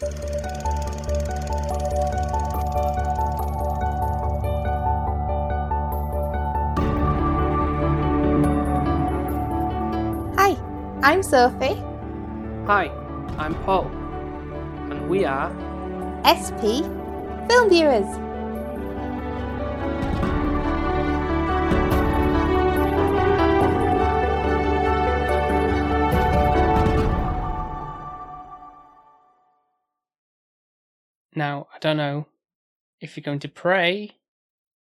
[0.00, 0.06] Hi,
[11.02, 11.82] I'm Sophie.
[12.64, 12.88] Hi,
[13.36, 13.88] I'm Paul,
[14.90, 15.52] and we are
[16.24, 16.80] SP
[17.50, 18.29] Film Viewers.
[31.40, 31.66] Now.
[31.74, 32.26] I don't know
[33.00, 34.12] if you're going to pray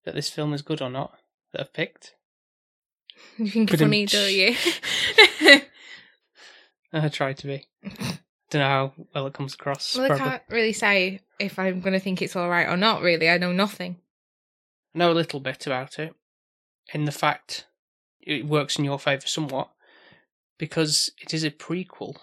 [0.05, 1.13] that this film is good or not
[1.51, 2.15] that I've picked.
[3.37, 4.55] You think it's funny, don't you?
[6.93, 7.67] I try to be.
[8.49, 9.95] Don't know how well it comes across.
[9.95, 13.01] well, I can't really say if I'm going to think it's all right or not.
[13.03, 13.97] Really, I know nothing.
[14.95, 16.15] I know a little bit about it,
[16.93, 17.67] in the fact
[18.21, 19.69] it works in your favour somewhat,
[20.57, 22.15] because it is a prequel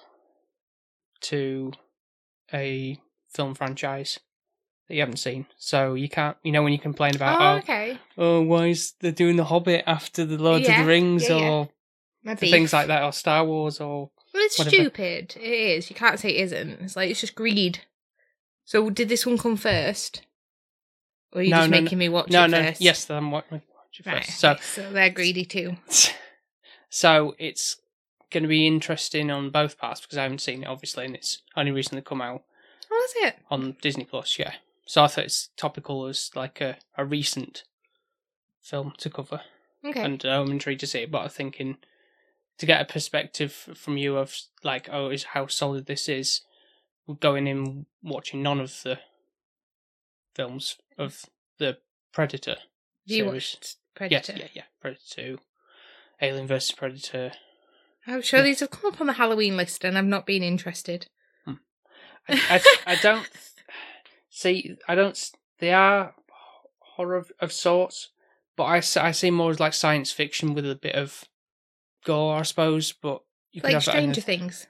[1.20, 1.72] to
[2.52, 4.18] a film franchise
[4.88, 5.46] that you haven't seen.
[5.58, 7.98] So you can't, you know, when you complain about, oh, oh, okay.
[8.18, 11.48] oh, why is they doing The Hobbit after the Lord of the Rings yeah, yeah.
[12.26, 14.74] or things like that, or Star Wars, or Well, it's whatever.
[14.76, 15.34] stupid.
[15.36, 15.90] It is.
[15.90, 16.80] You can't say it isn't.
[16.82, 17.80] It's like it's just greed.
[18.64, 20.22] So did this one come first,
[21.32, 21.82] or are you No, just no, no.
[21.82, 22.80] making me watch no, it no, first?
[22.80, 24.24] yes, I'm watching it Right.
[24.24, 24.38] first.
[24.40, 25.76] So, so they're greedy too.
[26.88, 27.76] so it's
[28.30, 31.42] going to be interesting on both parts because I haven't seen it, obviously, and it's
[31.56, 32.42] only recently come out
[32.90, 33.42] Oh, that's it.
[33.50, 34.38] on Disney Plus.
[34.38, 34.52] Yeah,
[34.86, 37.64] so I thought it's topical as like a, a recent
[38.62, 39.42] film to cover,
[39.84, 40.00] Okay.
[40.02, 41.10] and uh, I'm intrigued to see it.
[41.10, 41.76] But I'm thinking
[42.58, 46.40] to get a perspective from you of like, oh, is how solid this is.
[47.20, 48.98] Going in watching none of the
[50.34, 51.24] films of
[51.58, 51.78] the
[52.12, 52.56] Predator
[53.04, 53.32] you series.
[53.32, 54.32] watched Predator.
[54.32, 54.62] Yes, yeah, yeah.
[54.80, 55.38] Predator 2,
[56.22, 57.32] Alien vs Predator.
[58.08, 61.06] I'm sure these have come up on the Halloween list, and I've not been interested.
[62.28, 63.28] I, I, I don't
[64.36, 64.76] see.
[64.88, 65.30] I don't.
[65.58, 66.14] They are
[66.80, 68.10] horror of, of sorts,
[68.56, 71.24] but I, I see more as like science fiction with a bit of
[72.04, 72.92] gore, I suppose.
[72.92, 74.66] But you could like have Stranger a- Things.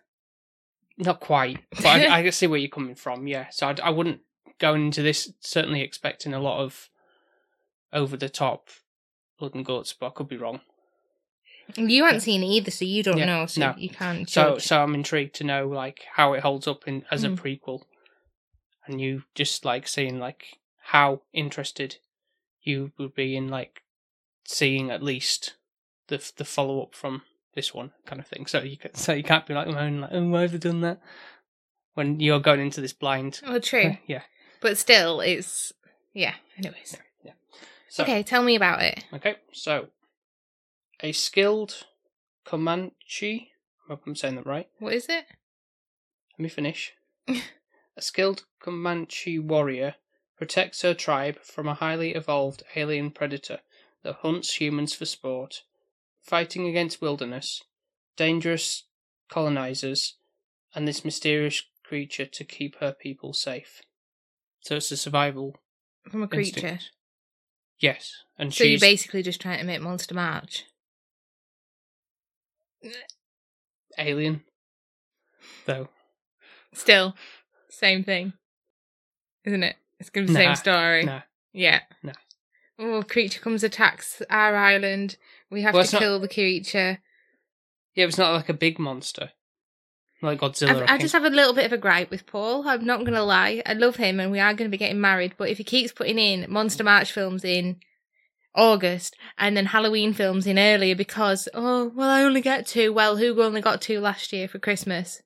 [0.99, 3.26] Not quite, but I, I can see where you're coming from.
[3.26, 4.21] Yeah, so I, I wouldn't
[4.59, 6.88] go into this certainly expecting a lot of
[7.93, 8.69] over the top
[9.38, 10.60] blood and guts, but I could be wrong.
[11.76, 13.47] You haven't seen it either, so you don't Yeah, know.
[13.47, 13.75] So no.
[13.76, 14.62] you can't So judge.
[14.66, 17.37] so I'm intrigued to know like how it holds up in as a Mm.
[17.41, 17.82] prequel,
[18.86, 21.97] and you just like seeing like how interested
[22.62, 23.82] you would be in like
[24.44, 25.54] seeing at least
[26.08, 27.22] the the follow up from
[27.54, 28.46] this one kind of thing.
[28.46, 31.00] So you can, so you can't be like like oh why have they done that
[31.94, 33.41] when you're going into this blind.
[33.44, 33.96] oh, true.
[34.06, 34.22] Yeah.
[34.60, 35.72] But still, it's
[36.12, 36.34] yeah.
[36.56, 36.96] Anyways,
[37.88, 38.22] So, okay.
[38.22, 39.04] Tell me about it.
[39.12, 39.88] Okay, so
[41.02, 41.84] a skilled
[42.44, 43.50] Comanche.
[43.88, 44.69] I hope I'm saying that right.
[44.78, 45.25] What is it?
[46.32, 46.92] Let me finish.
[47.96, 49.94] a skilled Comanche warrior
[50.36, 53.60] protects her tribe from a highly evolved alien predator
[54.02, 55.62] that hunts humans for sport,
[56.22, 57.62] fighting against wilderness,
[58.16, 58.84] dangerous
[59.30, 60.16] colonizers,
[60.74, 63.80] and this mysterious creature to keep her people safe.
[64.60, 65.56] So it's a survival.
[66.10, 66.60] From a creature.
[66.60, 66.90] Instinct.
[67.78, 70.64] Yes, and So you're basically just trying to make Monster March.
[73.98, 74.42] alien.
[75.64, 75.88] Though
[76.76, 77.14] Still,
[77.76, 78.32] same thing,
[79.44, 79.76] isn't it?
[80.00, 81.04] It's gonna be the Nah, same story.
[81.04, 81.22] no,
[81.53, 81.81] Yeah.
[82.03, 82.12] No.
[82.78, 85.16] Oh, creature comes attacks our island.
[85.50, 86.98] We have Well, to it's not- kill the creature.
[87.94, 89.32] yeah, it's not like a big monster,
[90.20, 90.82] like Godzilla.
[90.82, 92.69] I've, I just have a little bit of a gripe with Paul.
[92.69, 93.62] I'm not gonna lie.
[93.64, 95.34] I love him, and we are gonna be getting married.
[95.38, 97.81] But if he keeps putting in Monster March films in
[98.54, 102.93] August and then Halloween films in earlier because oh well, I only get two.
[102.93, 105.22] Well, who only got two last year for Christmas?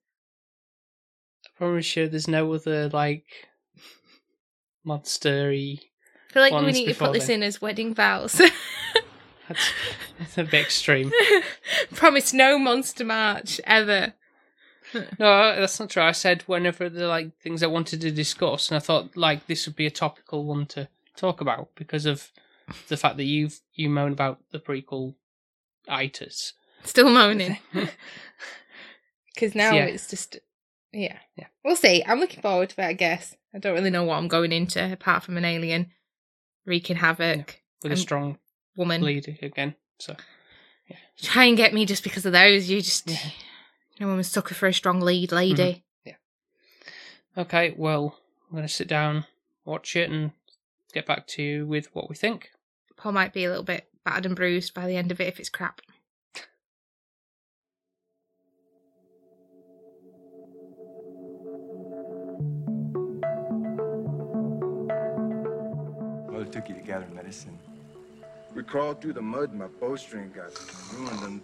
[1.61, 3.27] Probably sure there's no other like
[4.87, 5.79] monstery.
[6.31, 7.41] I feel like we need to put this then.
[7.41, 8.41] in as wedding vows.
[9.49, 9.73] That's,
[10.19, 11.13] that's a bit extreme.
[11.95, 14.15] Promise no Monster March ever.
[14.95, 16.05] No, that's not true.
[16.05, 19.67] I said whenever the like things I wanted to discuss, and I thought like this
[19.67, 22.31] would be a topical one to talk about because of
[22.87, 25.17] the fact that you've you moan about the prequel
[25.89, 26.53] itis.
[26.85, 27.59] Still moaning.
[29.35, 29.87] Because now Yeah.
[29.87, 30.39] it's just,
[30.93, 31.19] yeah.
[31.37, 31.47] Yeah.
[31.65, 32.03] We'll see.
[32.07, 33.37] I'm looking forward to it, I guess.
[33.55, 35.91] I don't really know what I'm going into apart from an alien
[36.67, 37.61] wreaking havoc.
[37.83, 38.39] with a strong
[38.77, 39.03] Woman.
[39.03, 39.75] lead again.
[39.99, 40.17] So
[41.23, 42.71] Try and get me just because of those.
[42.71, 43.19] You just, Yeah.
[43.99, 45.85] you know, I'm a sucker for a strong lead lady.
[46.07, 46.09] Mm-hmm.
[47.37, 47.43] Yeah.
[47.43, 48.17] Okay, well,
[48.51, 49.27] I'm gonna sit down,
[49.67, 50.33] watch it, and
[50.95, 52.51] get back to you with what we think.
[52.97, 55.39] Paul might be a little bit battered and bruised by the end of it if
[55.39, 55.83] it's crap.
[66.51, 67.57] Took you to gather medicine.
[68.55, 70.51] We crawled through the mud, my bowstring got
[70.93, 71.41] ruined, and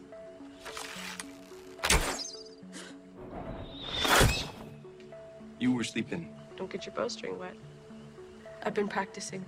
[5.61, 6.35] you were sleeping.
[6.57, 7.55] Don't get your bowstring wet.
[8.65, 9.45] I've been practicing.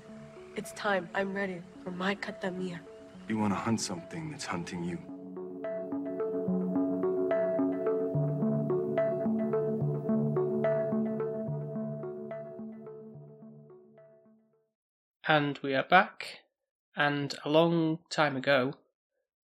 [0.54, 1.08] It's time.
[1.14, 2.78] I'm ready for my katamia.
[3.28, 4.98] You want to hunt something that's hunting you.
[15.38, 16.40] And we are back,
[16.96, 18.74] and a long time ago,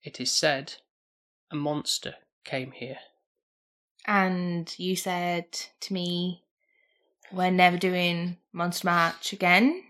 [0.04, 0.76] it is said,
[1.50, 2.14] a monster
[2.44, 3.00] came here.
[4.06, 6.44] And you said to me,
[7.32, 9.82] we're never doing Monster March again.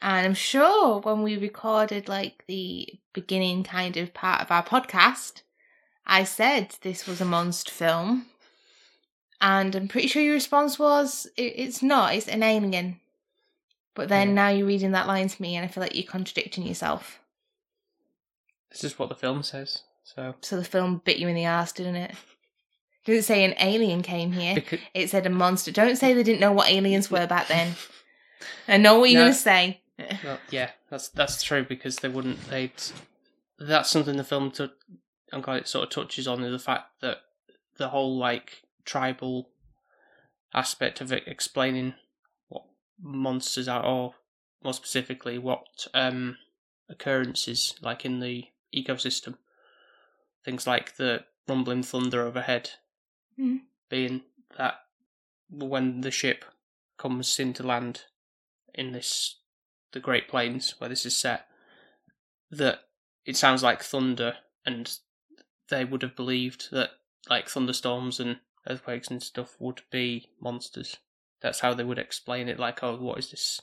[0.00, 5.42] And I'm sure when we recorded like the beginning kind of part of our podcast,
[6.06, 8.24] I said this was a monster film.
[9.38, 13.00] And I'm pretty sure your response was, it's not, it's an alien.
[13.94, 14.34] But then Yeah.
[14.34, 17.20] now you're reading that line to me and I feel like you're contradicting yourself.
[18.70, 19.82] This is what the film says.
[20.02, 22.10] So, So the film bit you in the ass, didn't it?
[22.12, 22.16] It
[23.06, 24.54] didn't say an alien came here.
[24.54, 25.70] because, It said a monster.
[25.70, 27.74] Don't say they didn't know what aliens were back then.
[28.68, 29.28] I know what you're No.
[29.32, 29.80] to say.
[30.24, 32.48] well, yeah, that's that's true because they wouldn't.
[32.48, 32.72] They'd.
[33.58, 34.50] That's something the film.
[34.52, 34.72] To,
[35.32, 37.18] I'm glad it sort of touches on is the fact that
[37.76, 39.50] the whole like tribal
[40.54, 41.94] aspect of it, explaining
[43.00, 44.14] monsters are, or
[44.62, 46.38] more specifically, what um
[46.88, 49.36] occurrences like in the ecosystem.
[50.44, 52.70] Things like the rumbling thunder overhead,
[53.38, 53.66] Mhm.
[53.88, 54.24] being
[54.56, 54.86] that
[55.48, 56.44] when the ship
[56.96, 58.04] comes into land
[58.74, 59.38] in this
[59.92, 61.48] the Great Plains where this is set,
[62.50, 62.88] that
[63.24, 64.98] it sounds like thunder, and
[65.68, 66.98] they would have believed that
[67.28, 70.96] like thunderstorms and earthquakes and stuff would be monsters.
[71.42, 72.58] That's how they would explain it.
[72.58, 73.60] Like, oh, what is this?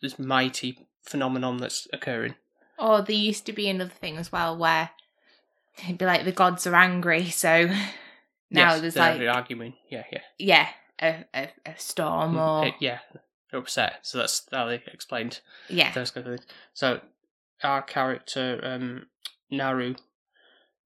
[0.00, 2.34] This mighty phenomenon that's occurring.
[2.78, 4.90] Or there used to be another thing as well where
[5.84, 7.66] it'd be like the gods are angry, so
[8.50, 9.74] now Yes, there's like arguing.
[9.90, 10.20] Yeah, yeah.
[10.38, 10.68] yeah,
[11.00, 12.98] a, a, a storm or Uh, yeah,
[13.50, 14.00] they're upset.
[14.02, 16.50] So that's how they explained yeah, those kind of things.
[16.74, 17.00] So
[17.62, 19.06] our character um,
[19.50, 19.94] Naru,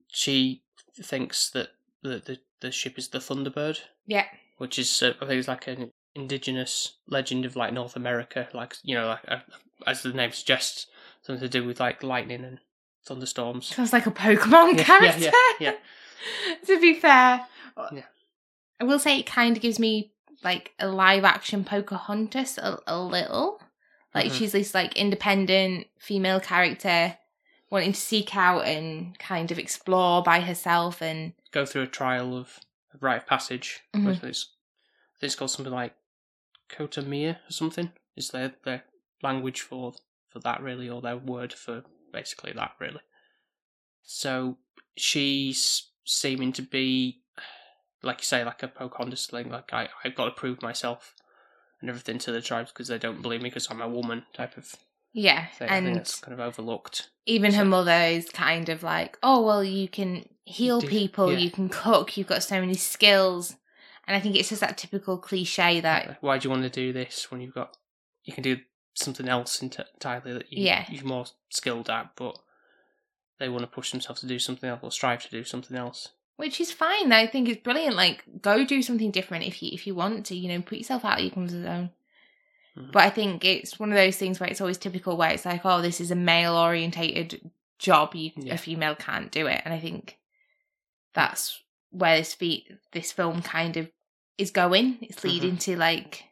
[0.09, 0.63] she
[1.01, 1.69] thinks that
[2.03, 4.27] the, the the ship is the Thunderbird, yeah,
[4.59, 8.75] which is uh, I think it's like an indigenous legend of like North America, like
[8.83, 9.41] you know, like uh,
[9.87, 10.87] as the name suggests,
[11.23, 12.59] something to do with like lightning and
[13.07, 13.67] thunderstorms.
[13.67, 15.21] sounds like a Pokemon Yeah, character.
[15.21, 15.75] yeah, yeah,
[16.67, 17.47] to be fair,
[17.93, 18.03] Yeah.
[18.81, 20.13] I will say it kind of gives me
[20.43, 23.61] like a live action Pocahontas a, a little.
[24.15, 24.33] Like Mhm.
[24.33, 27.19] she's this like independent female character
[27.71, 32.37] wanting to seek out and kind of explore by herself and Go through a trial
[32.37, 32.61] of
[33.01, 33.81] rite of passage.
[33.95, 34.07] Mhm.
[34.07, 34.49] which is-
[35.17, 35.95] I think it's called something like
[36.69, 37.93] Kotamia or something.
[38.17, 38.85] Is their their
[39.23, 39.95] language for
[40.29, 43.01] for that really, or their word for basically that really.
[44.03, 44.59] So
[44.97, 47.23] she's seeming to be,
[48.03, 49.51] like you say, like a Pocahontas thing.
[49.51, 51.15] Like I I've got to prove myself
[51.81, 54.57] and everything to the tribes because they don't believe me because I'm a woman type
[54.57, 54.75] of
[55.13, 57.11] yeah, think and kind of overlooked.
[57.25, 61.39] even her mother is kind of like, oh well, you can heal Do- people, yeah.
[61.39, 63.57] you can cook, you've got so many skills,
[64.07, 66.93] and I think it's just that typical cliche that Why do you want to do
[66.93, 67.77] this when you've got
[68.25, 68.59] you can do
[68.95, 70.87] something else entirely that you, Yeah.
[70.89, 72.39] you're more skilled at, but
[73.39, 76.09] they want to push themselves to do something else or strive to do something else.
[76.37, 77.13] which is fine.
[77.13, 77.97] I think it's brilliant.
[77.97, 80.35] Like, go do something different if you if you want to.
[80.37, 81.91] You know, put yourself out of your comfort zone.
[82.77, 82.93] Mhm.
[82.93, 85.63] But I think it's one of those things where it's always typical where it's like,
[85.65, 88.15] oh, this is a male orientated job.
[88.15, 88.55] You Yeah.
[88.55, 90.19] a female can't do it, and I think
[91.17, 93.91] that's where this fe- this film kind of
[94.39, 94.99] is going.
[95.01, 95.29] It's Mm-hmm.
[95.29, 96.25] leading to like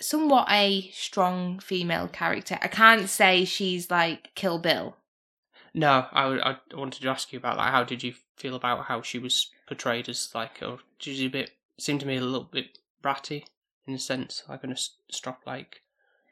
[0.00, 2.58] somewhat a strong female character.
[2.62, 4.96] I can't say she's like Kill Bill.
[5.74, 7.70] No, I, I wanted to ask you about that.
[7.72, 11.30] How did you feel about how she was portrayed as like, or did you a
[11.30, 13.44] bit seemed to me a little bit bratty
[13.86, 14.76] in a sense, like going a
[15.10, 15.82] stop like,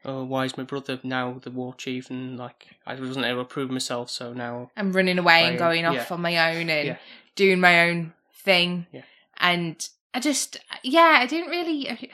[0.04, 2.10] oh, why is my brother now the war chief?
[2.10, 5.84] And like, I wasn't able to prove myself, so now I'm running away and going
[5.84, 6.06] off yeah.
[6.10, 6.96] on my own and Yeah.
[7.34, 8.86] doing my own thing.
[8.92, 9.02] Yeah.
[9.38, 12.10] And I just, yeah, I didn't really.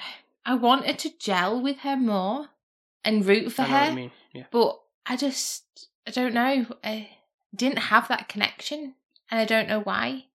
[0.46, 2.48] I wanted to gel with her more
[3.04, 4.10] and root for I know what her, mean.
[4.32, 4.44] Yeah.
[4.50, 6.66] but I just, I don't know.
[6.82, 7.10] I
[7.54, 8.94] didn't have that connection,
[9.30, 10.26] and I don't know why.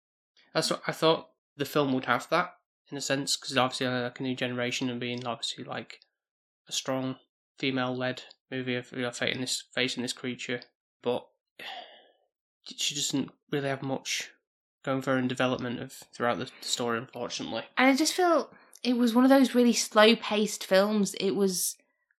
[0.54, 2.56] That's what I thought the film would have that
[2.92, 6.02] in a sense because obviously like a new generation and being obviously like
[6.68, 7.16] a strong
[7.58, 10.62] female-led movie of you know, facing this facing this creature,
[11.02, 11.26] but
[12.66, 14.32] she doesn't really have much
[14.84, 17.64] going for her in development of throughout the story, unfortunately.
[17.78, 18.52] And I just feel
[18.84, 21.16] it was one of those really slow paced films.
[21.16, 21.76] It was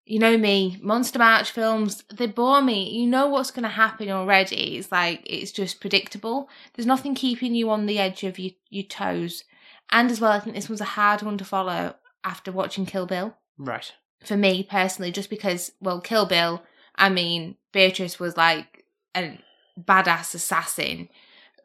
[0.07, 2.89] you know me, Monster March films, they bore me.
[2.89, 4.77] You know what's going to happen already.
[4.77, 6.49] It's like, it's just predictable.
[6.75, 9.43] There's nothing keeping you on the edge of your, your toes.
[9.91, 13.07] And as well, I think this was a hard one to follow after watching Kill
[13.07, 13.37] Bill.
[13.59, 13.93] Right.
[14.27, 16.63] For me personally, just because, well, Kill Bill,
[16.97, 19.39] I mean, Beatrice was like a
[19.81, 21.09] badass assassin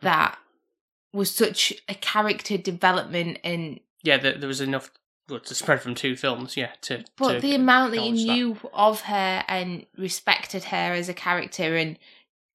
[0.02, 0.38] that
[1.14, 4.92] was such a character development and Yeah, there, there was enough
[5.30, 6.58] well, to spread from two films.
[6.58, 11.10] Yeah, to but to the amount that you knew of her and respected her as
[11.10, 11.98] a character and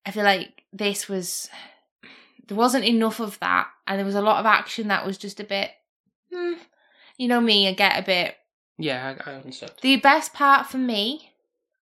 [0.04, 1.50] i feel like this was
[2.46, 5.40] there wasn't enough of that and there was a lot of action that was just
[5.40, 5.70] a bit
[6.32, 6.54] hmm,
[7.18, 8.36] you know me i get a bit
[8.78, 9.72] Yeah, I, I understand.
[9.82, 11.32] the best part for me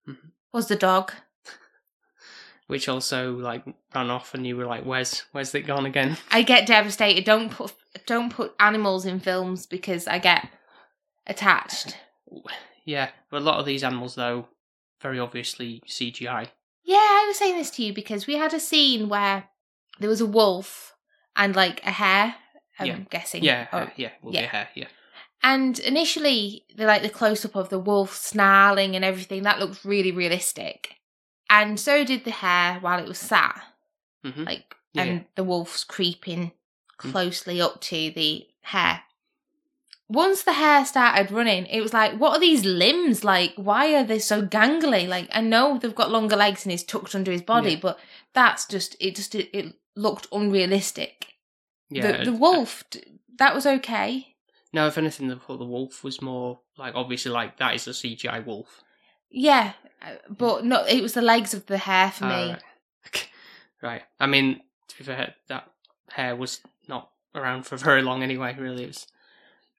[0.07, 0.31] Mhm.
[0.53, 1.11] was the dog
[2.67, 6.41] Which also like ran off, and you were like, "Where's where's it gone again?" i
[6.41, 7.73] get devastated don't put
[8.05, 10.47] don't put animals in films because i get
[11.27, 11.95] attached
[12.85, 14.47] Yeah, but a lot of these animals, though,
[15.01, 16.49] very obviously CGI.
[16.83, 19.45] Yeah, I was saying this to you because we had a scene where
[19.99, 20.93] there was a wolf
[21.35, 22.35] and like a hare.
[22.77, 22.97] I'm Yeah.
[23.09, 23.43] guessing.
[23.43, 24.41] Yeah, Oh, uh, yeah, will yeah.
[24.41, 24.69] be a hare.
[24.75, 24.87] Yeah,
[25.47, 29.85] And initially, the like the close up of the wolf snarling and everything that looked
[29.85, 30.95] really realistic,
[31.51, 33.61] and so did the hare while it was sat,
[34.23, 36.51] hmm like, Yeah, and the wolf's creeping
[37.01, 37.11] Mm.
[37.11, 39.01] closely up to the hare.
[40.07, 43.53] Once the hare started running, it was like, what are these limbs like?
[43.57, 45.07] Why are they so gangly?
[45.07, 47.79] Like, I know they've got longer legs and it's tucked under his body, Yeah.
[47.81, 47.99] but
[48.33, 49.15] that's just it.
[49.15, 51.33] Just it, it looked unrealistic.
[51.89, 52.23] yeah.
[52.23, 52.83] the the wolf,
[53.39, 54.34] that was okay.
[54.75, 58.45] No, if anything, the, the wolf was more like obviously like that is a CGI
[58.45, 58.83] wolf.
[59.31, 62.49] Yeah, uh, but no, it was the legs of the hare for Ah, me.
[62.51, 63.29] right.
[63.81, 64.01] right.
[64.19, 65.71] I mean, to be fair, that
[66.09, 68.55] hare was not around for very long anyway.
[68.59, 69.07] Really, it was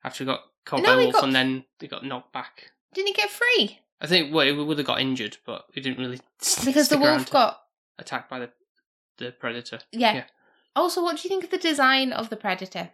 [0.02, 2.72] after we got caught No, by wolf got- and then they got knocked back.
[2.94, 3.80] Didn't he get free?
[4.00, 6.20] I think well, it would have got injured, but it didn't really
[6.64, 7.60] Because the wolf got
[7.98, 8.50] attacked by the
[9.18, 9.80] the predator.
[9.92, 10.14] yeah.
[10.14, 10.24] Yeah.
[10.74, 12.90] Also, what do you think of the design of the predator?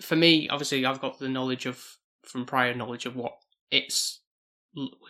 [0.00, 3.36] For me, obviously, I've got the knowledge of from prior knowledge of what
[3.70, 4.20] it's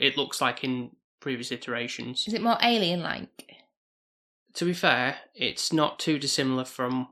[0.00, 0.90] it looks like in
[1.20, 2.24] previous iterations.
[2.26, 3.56] Is it more alien-like?
[4.54, 7.08] To be fair, it's not too dissimilar from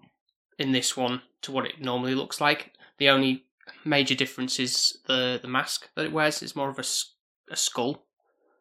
[0.58, 2.72] in this one to what it normally looks like.
[2.98, 3.44] The only
[3.84, 6.42] major difference is the the mask that it wears.
[6.42, 6.84] It's more of a,
[7.52, 8.04] a skull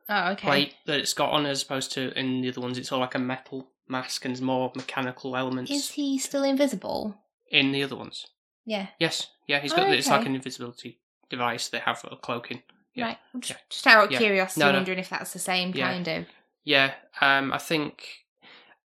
[0.10, 0.48] Oh, okay.
[0.48, 3.16] plate that it's got on, as opposed to in the other ones, it's all like
[3.16, 7.18] a metal mask and more mechanical elements Is he still invisible?
[7.50, 8.26] in the other ones.
[8.66, 8.88] Yeah.
[9.00, 9.90] Yes, yeah, he's Oh, got.
[9.92, 10.30] It's like okay.
[10.30, 11.00] an invisibility
[11.30, 12.62] device they have a cloaking.
[12.94, 13.06] Yeah.
[13.06, 13.18] Right.
[13.40, 13.58] Just, Yeah.
[13.70, 14.18] just out of Yeah.
[14.20, 14.78] curiosity, No, no.
[14.80, 15.92] wondering if that's the same Yeah.
[15.92, 16.26] kind of.
[16.64, 18.26] Yeah, um, I think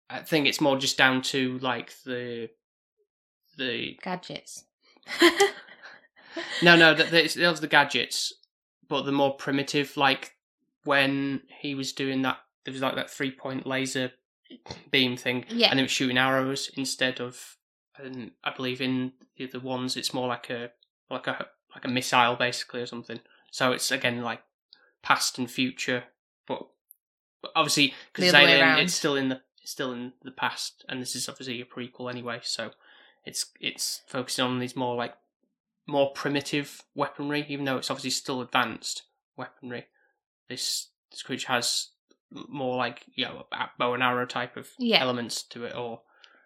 [0.09, 2.51] I think it's more just down to like the
[3.57, 4.65] the gadgets.
[6.63, 8.33] no no that it's of the gadgets,
[8.89, 10.35] but the more primitive like
[10.85, 14.13] when he was doing that there was like that three point laser
[14.91, 15.69] beam thing, Yeah.
[15.71, 17.57] and it was shooting arrows instead of.
[17.97, 19.13] And I believe in
[19.49, 20.71] the other ones, it's more like a
[21.11, 23.21] like a like a missile basically or something.
[23.51, 24.43] So it's again like
[25.03, 26.05] past and future,
[26.47, 26.67] but,
[27.43, 28.79] but obviously because it's other way alien, around.
[28.81, 32.11] it's still in the it's still in the past, and this is obviously a prequel
[32.11, 32.41] anyway.
[32.43, 32.71] So
[33.25, 35.15] it's it's focusing on these more like
[35.87, 39.03] more primitive weaponry, even though it's obviously still advanced
[39.37, 39.87] weaponry.
[40.49, 41.89] This this creature has
[42.49, 43.47] more like you know
[43.79, 45.01] bow and arrow type of Yeah.
[45.01, 46.03] elements to it, or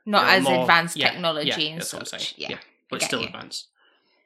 [0.06, 2.34] Not you know, as more- advanced yeah, technology yeah, and that's what I'm such.
[2.36, 2.50] saying.
[2.52, 2.58] Yeah.
[2.94, 3.26] But get still you.
[3.26, 3.68] advanced.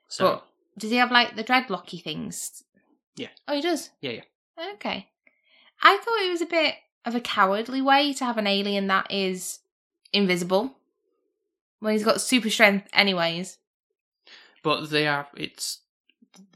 [0.08, 0.46] So But
[0.78, 2.62] does he have like the dreadlocky things?
[3.16, 3.28] Yeah.
[3.46, 3.90] Oh, he does.
[4.00, 4.70] Yeah, yeah.
[4.74, 5.08] Okay.
[5.82, 9.10] I thought it was a bit of a cowardly way to have an alien that
[9.10, 9.60] is
[10.12, 10.76] invisible
[11.80, 13.58] when he's got super strength, anyways.
[14.62, 15.80] but they are it's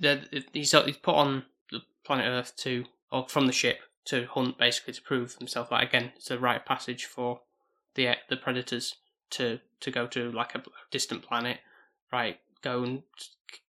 [0.01, 4.27] they're, it- he's he's put on the planet Earth to or from the ship to
[4.27, 5.71] hunt basically to prove himself.
[5.71, 7.41] Like again, it's a rite of passage for
[7.95, 8.97] the the predators
[9.31, 11.59] to to go to like a distant planet,
[12.13, 12.39] right?
[12.63, 13.03] Go and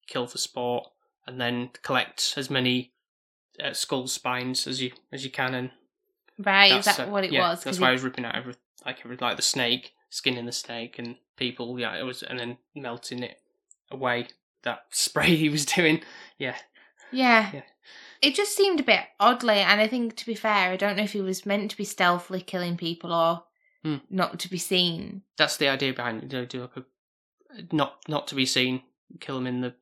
[0.07, 0.87] kill for sport,
[1.27, 2.93] and then collect as many
[3.63, 5.71] uh, skull spines as you as you can, and
[6.39, 6.73] Right?
[6.73, 7.63] Is that's, that uh, what it yeah, was?
[7.65, 8.55] That's he- why I was ripping out every
[8.87, 11.79] like every like the snake, skinning the snake, and people.
[11.79, 13.39] Yeah, it was, and then melting it
[13.91, 14.29] away.
[14.63, 16.01] That spray he was doing.
[16.39, 16.57] Yeah,
[17.13, 17.51] Yeah.
[17.53, 17.63] Yeah.
[18.23, 21.03] It just seemed a bit oddly, and I think to be fair, I don't know
[21.05, 23.45] if he was meant to be stealthily killing people or
[23.83, 23.97] Hmm.
[24.11, 25.23] not to be seen.
[25.39, 26.31] that's the idea behind it.
[26.31, 26.85] Know, do like a
[27.73, 28.83] not not to be seen,
[29.21, 29.75] kill them in the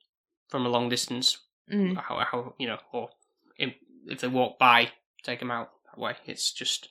[0.49, 1.39] from a long distance.
[1.73, 1.97] Mm.
[1.97, 3.11] How how you know, or
[3.59, 3.75] in,
[4.07, 4.91] if they walk by,
[5.23, 6.17] take them out that way.
[6.27, 6.89] It's just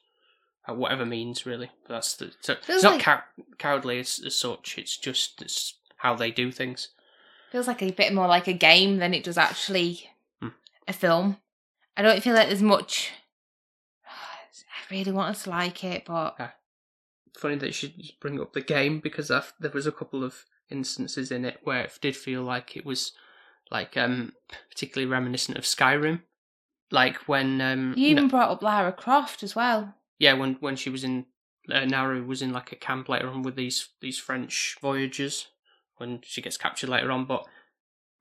[0.70, 1.72] uh, whatever means really.
[1.88, 3.24] But that's the so it's not like- cow-
[3.58, 4.78] cowardly as, as such.
[4.78, 6.90] It's just it's how they do things.
[7.52, 10.10] Feels like a bit more like a game than it does actually
[10.42, 10.50] Hmm.
[10.88, 11.38] a film.
[11.96, 13.12] I don't feel like there's much.
[14.06, 16.38] I really wanted to like it, but
[17.38, 20.46] Funny that you should bring up the game because I've, there was a couple of
[20.70, 23.14] instances in it where it did feel like it was
[23.72, 24.34] like um
[24.70, 26.22] particularly reminiscent of Skyrim,
[26.92, 29.96] like when um you even brought up Lara Croft as well.
[30.20, 31.26] yeah when when she was in
[31.72, 35.48] uh, Naru was in like a camp later on with these these French voyagers
[35.98, 37.46] when she gets captured later on, but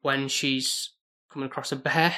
[0.00, 0.90] when she's
[1.30, 2.14] coming across a bear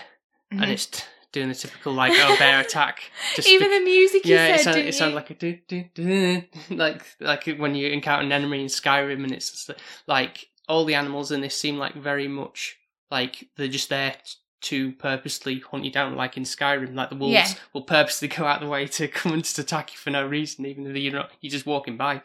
[0.53, 0.63] Mhm.
[0.63, 4.35] and it's doing the typical like oh bear attack, just even bec- the music you
[4.35, 7.75] yeah, said, it, sound, didn't it sounded like a do, do, do, like like when
[7.75, 9.71] you encounter an enemy in Skyrim, and it's
[10.07, 12.77] like all the animals in this seem like very much
[13.11, 14.15] like they're just there
[14.61, 16.95] to purposely hunt you down, like in Skyrim.
[16.95, 17.49] Like the wolves Yeah.
[17.73, 20.27] will purposely go out of the way to come and just attack you for no
[20.27, 22.23] reason, even though you're not you're just walking by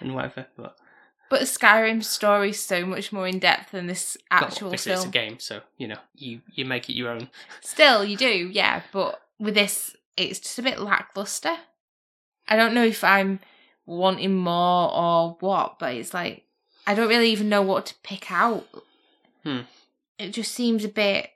[0.00, 0.46] and whatever.
[0.56, 0.76] But
[1.28, 5.04] But Skyrim's story is so much more in depth than this well, actual obviously it's
[5.04, 7.28] a game, so you know you you make it your own.
[7.60, 8.82] Still, you do, yeah.
[8.92, 11.56] But with this, it's just a bit lackluster.
[12.48, 13.40] I don't know if I'm
[13.86, 16.44] wanting more or what, but it's like
[16.86, 18.66] I don't really even know what to pick out.
[19.42, 19.60] Hmm.
[20.18, 21.30] It just seems a bit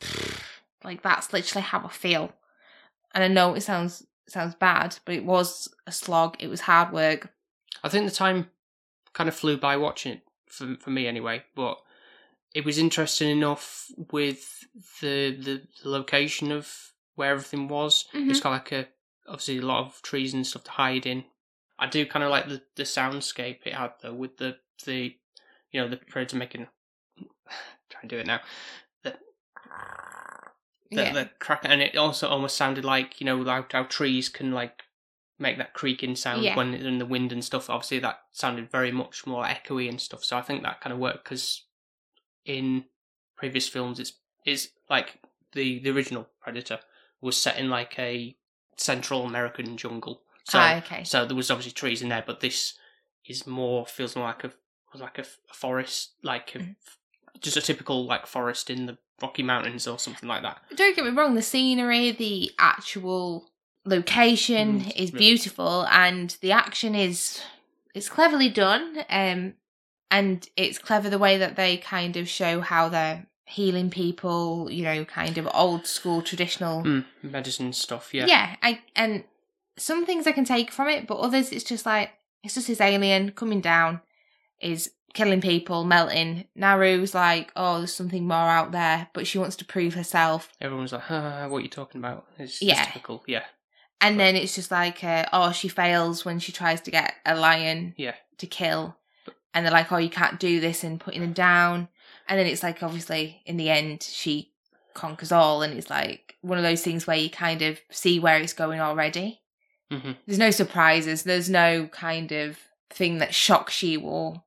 [0.84, 2.32] like that's literally how I feel.
[3.14, 6.36] And I know it sounds sounds bad, but it was a slog.
[6.40, 7.30] It was hard work.
[7.82, 8.50] I think the time
[9.12, 11.78] kind of flew by watching it for for me anyway, but
[12.54, 14.64] it was interesting enough with
[15.00, 18.06] the the, the location of where everything was.
[18.12, 18.42] It's mm-hmm.
[18.42, 18.88] got like a
[19.26, 21.24] obviously a lot of trees and stuff to hide in.
[21.78, 25.14] I do kind of like the the soundscape it had though, with the the
[25.70, 26.68] you know the predator making.
[27.90, 28.40] Try and do it now.
[29.02, 29.14] The,
[30.90, 31.12] the, yeah.
[31.12, 34.82] the crack, and it also almost sounded like you know like how trees can like
[35.38, 36.56] make that creaking sound Yeah.
[36.56, 37.68] when in the wind and stuff.
[37.70, 40.24] Obviously, that sounded very much more echoey and stuff.
[40.24, 41.64] So I think that kind of worked because
[42.44, 42.84] in
[43.36, 44.12] previous films, it's
[44.44, 45.20] is like
[45.52, 46.80] the the original Predator
[47.20, 48.36] was set in like a
[48.76, 50.22] Central American jungle.
[50.44, 51.04] So Ah, okay.
[51.04, 52.74] so there was obviously trees in there, but this
[53.26, 54.52] is more feels more like a
[54.94, 56.76] like a, a forest, like a, Mhm.
[57.40, 60.60] just a typical like forest in the Rocky Mountains or something like that.
[60.74, 63.51] don't get me wrong, the scenery, the actual
[63.84, 65.18] location Mm, is yeah.
[65.18, 67.40] beautiful and the action is
[67.94, 69.04] it's cleverly done.
[69.08, 69.54] Um
[70.10, 74.84] and it's clever the way that they kind of show how they're healing people, you
[74.84, 78.26] know, kind of old school traditional Mm, medicine stuff, yeah.
[78.26, 79.24] yeah, I and
[79.78, 82.10] some things I can take from it, but others it's just like
[82.44, 84.00] it's just this alien coming down,
[84.60, 86.44] is killing people, melting.
[86.58, 90.50] Naru's like, oh, there's something more out there, but she wants to prove herself.
[90.60, 92.26] Everyone's like, ah, what are you talking about?
[92.38, 92.84] It's Yeah.
[92.86, 93.44] typical, yeah.
[94.02, 97.36] And then it's just like, uh, oh, she fails when she tries to get a
[97.36, 98.14] lion Yeah.
[98.38, 98.96] to kill.
[99.54, 101.88] And they're like, oh, you can't do this and putting him down.
[102.28, 104.52] And then it's like, obviously, in the end, she
[104.94, 105.62] conquers all.
[105.62, 108.80] And it's like one of those things where you kind of see where it's going
[108.80, 109.40] already.
[109.90, 111.22] hmm There's no surprises.
[111.22, 112.58] There's no kind of
[112.90, 114.42] thing that shocks you or.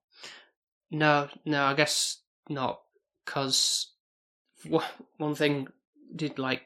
[0.91, 2.17] No, no, I guess
[2.49, 2.81] not,
[3.25, 3.87] because
[5.17, 5.67] one thing
[6.15, 6.63] did like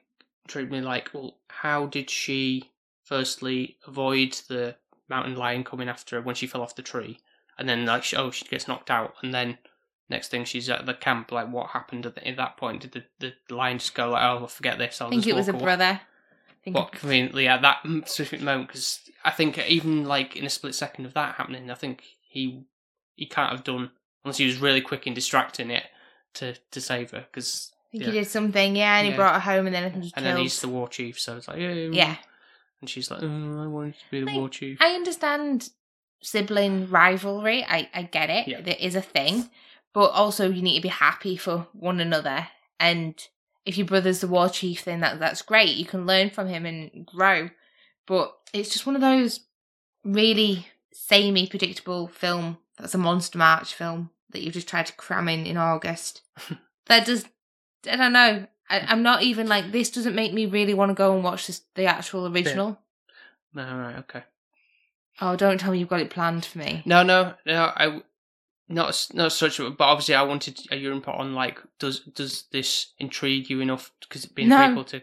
[0.47, 2.68] treat me like, well, how did she
[3.10, 4.76] firstly avoid the
[5.10, 7.19] mountain lion coming after her when she fell off the tree,
[7.58, 9.58] and then like, she, oh, she gets knocked out, and then
[10.10, 12.82] next thing she's at the camp, like, what happened at, the, at that point?
[12.82, 15.02] Did the, the lion just go like, oh, forget this?
[15.02, 15.63] I'll I think it was a away?
[15.63, 16.02] brother.
[16.04, 20.50] I think But conveniently at that specific moment, because I think even like in a
[20.50, 22.65] split second of that happening, I think he
[23.15, 23.91] he can't have done
[24.24, 25.86] unless he was really quick in distracting it
[26.36, 27.26] to to save her.
[27.32, 28.12] Because I think yeah.
[28.12, 30.24] he did something, yeah, and he brought her home, and then I think he and
[30.24, 30.38] killed.
[30.38, 32.15] then he's the war chief, so it's like yeah, yeah,
[32.81, 34.77] and she's like, oh, I wanted to be the war chief.
[34.81, 35.69] I understand
[36.21, 37.65] sibling rivalry.
[37.67, 38.47] I I get it.
[38.47, 38.61] Yeah.
[38.61, 39.49] There is a thing,
[39.93, 42.47] but also you need to be happy for one another.
[42.79, 43.21] And
[43.65, 45.75] if your brother's the war chief, then that that's great.
[45.75, 47.49] You can learn from him and grow.
[48.07, 49.41] But it's just one of those
[50.03, 52.57] really samey, predictable film.
[52.77, 56.21] That's a Monster March film that you've just tried to cram in in August.
[56.87, 57.25] that does.
[57.89, 58.47] I don't know.
[58.69, 59.89] I, I'm not even like this.
[59.89, 62.79] Doesn't make me really want to go and watch this, the actual original.
[63.53, 64.23] No, right, okay.
[65.21, 66.82] Oh, don't tell me you've got it planned for me.
[66.86, 67.71] No, no, no.
[67.75, 68.01] I
[68.69, 72.93] not not such, but obviously I wanted a your input on like does does this
[72.99, 74.58] intrigue you enough because it being No.
[74.58, 75.01] prequel to.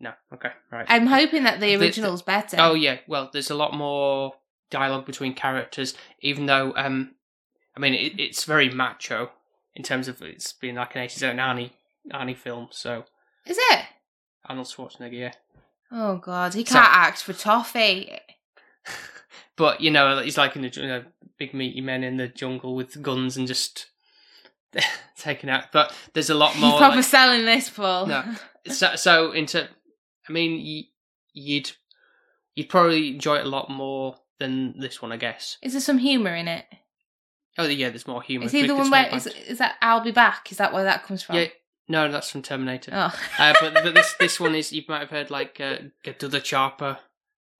[0.00, 0.86] No, okay, right.
[0.88, 2.56] I'm hoping that the The- the- original's better.
[2.60, 4.34] Oh yeah, well, there's a lot more
[4.70, 7.16] dialogue between characters, even though um,
[7.76, 9.32] I mean it, it's very macho
[9.74, 11.70] in terms of it's being like an 80s own Arnie
[12.12, 12.68] Arnie film.
[12.70, 13.04] So
[13.46, 13.84] Is it?
[14.46, 15.32] Arnold Schwarzenegger, yeah.
[15.90, 18.18] Oh god, he can't act for toffee.
[19.58, 21.04] But you know, he's like in the you know,
[21.36, 23.86] big meaty men in the jungle with guns and just
[25.18, 25.72] taking out.
[25.72, 26.78] But there's a lot You're more.
[26.78, 28.06] proper like- selling this, Paul.
[28.06, 28.24] No.
[28.68, 29.68] so, so into
[30.28, 30.84] I mean, you,
[31.32, 31.72] you'd
[32.54, 35.58] you'd probably enjoy it a lot more than this one, I guess.
[35.60, 36.64] Is there some humour in it?
[37.58, 38.46] Oh yeah, there's more humour.
[38.46, 40.52] Is he the one where is, is that I'll be back?
[40.52, 41.34] Is that where that comes from?
[41.34, 41.46] Yeah,
[41.88, 42.90] no, that's from Terminator.
[42.94, 43.14] Oh.
[43.38, 46.28] Uh, but, but this this one is you might have heard like uh, get to
[46.28, 46.98] the chopper.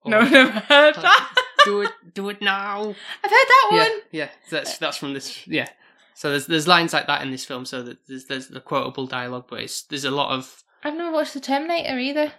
[0.03, 1.35] or no, never heard that.
[1.65, 2.79] do it, do it now.
[2.81, 3.91] I've heard that Yeah, one.
[4.11, 5.45] yeah, that's that's from this.
[5.47, 5.67] Yeah,
[6.13, 7.65] so there's there's lines like that in this film.
[7.65, 11.11] So that there's there's the quotable dialogue, but it's there's a lot of I've never
[11.11, 12.31] watched the Terminator either.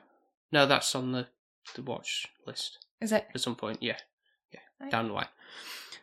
[0.52, 0.66] no.
[0.66, 1.26] That's on the
[1.74, 3.26] the watch list Is it?
[3.34, 3.82] at some point.
[3.82, 3.98] Yeah,
[4.52, 4.90] yeah, Right.
[4.90, 5.28] down the line.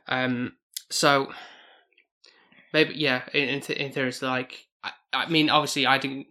[0.08, 0.54] Um,
[0.90, 1.34] so
[2.74, 3.24] maybe yeah.
[3.34, 4.67] In in, th- in theory, it's like
[5.26, 6.28] I, mean, obviously, I didn't.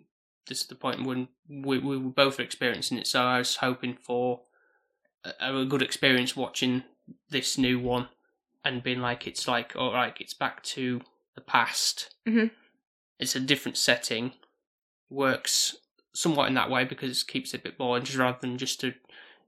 [0.48, 3.06] This is the point when we we were both experiencing it.
[3.06, 4.42] So I was hoping for
[5.24, 6.84] a, a good experience watching
[7.30, 8.08] this new one
[8.64, 11.00] and being like, it's like, all right, it's back to
[11.34, 12.14] the past.
[12.26, 12.50] Mhm.
[13.18, 14.32] It's a different setting.
[15.08, 15.76] Works
[16.14, 18.82] somewhat in that way because it keeps it a bit more just rather than just
[18.82, 18.94] a,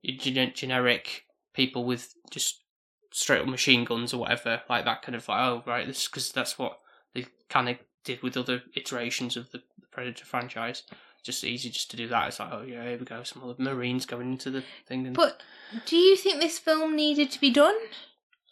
[0.05, 1.25] a generic
[1.55, 2.63] people with just
[3.11, 6.31] straight up machine guns or whatever like that kind of like oh right this because
[6.31, 6.79] that's what
[7.15, 7.79] they kind of
[8.15, 10.83] did with other iterations of the, the Predator franchise.
[11.23, 12.29] Just easy just to do that.
[12.29, 15.15] It's like oh yeah here we go some other Marines going into the thing and
[15.17, 15.43] But
[15.87, 17.77] do you think this film needed to be done?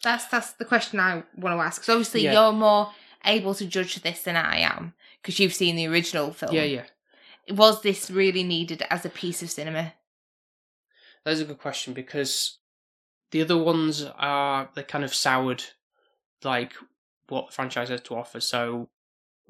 [0.02, 1.80] That's that's the question I want to ask.
[1.80, 2.32] Because obviously Yeah.
[2.34, 2.92] you're more
[3.24, 6.54] able to judge this than I am because you've seen the original film.
[6.54, 6.84] yeah yeah
[7.50, 9.94] Was this really needed as a piece of cinema?
[11.24, 12.58] That's a good question because
[13.30, 15.64] the other ones are they kind of soured
[16.44, 16.72] like
[17.28, 18.40] what the franchise has to offer.
[18.40, 18.88] So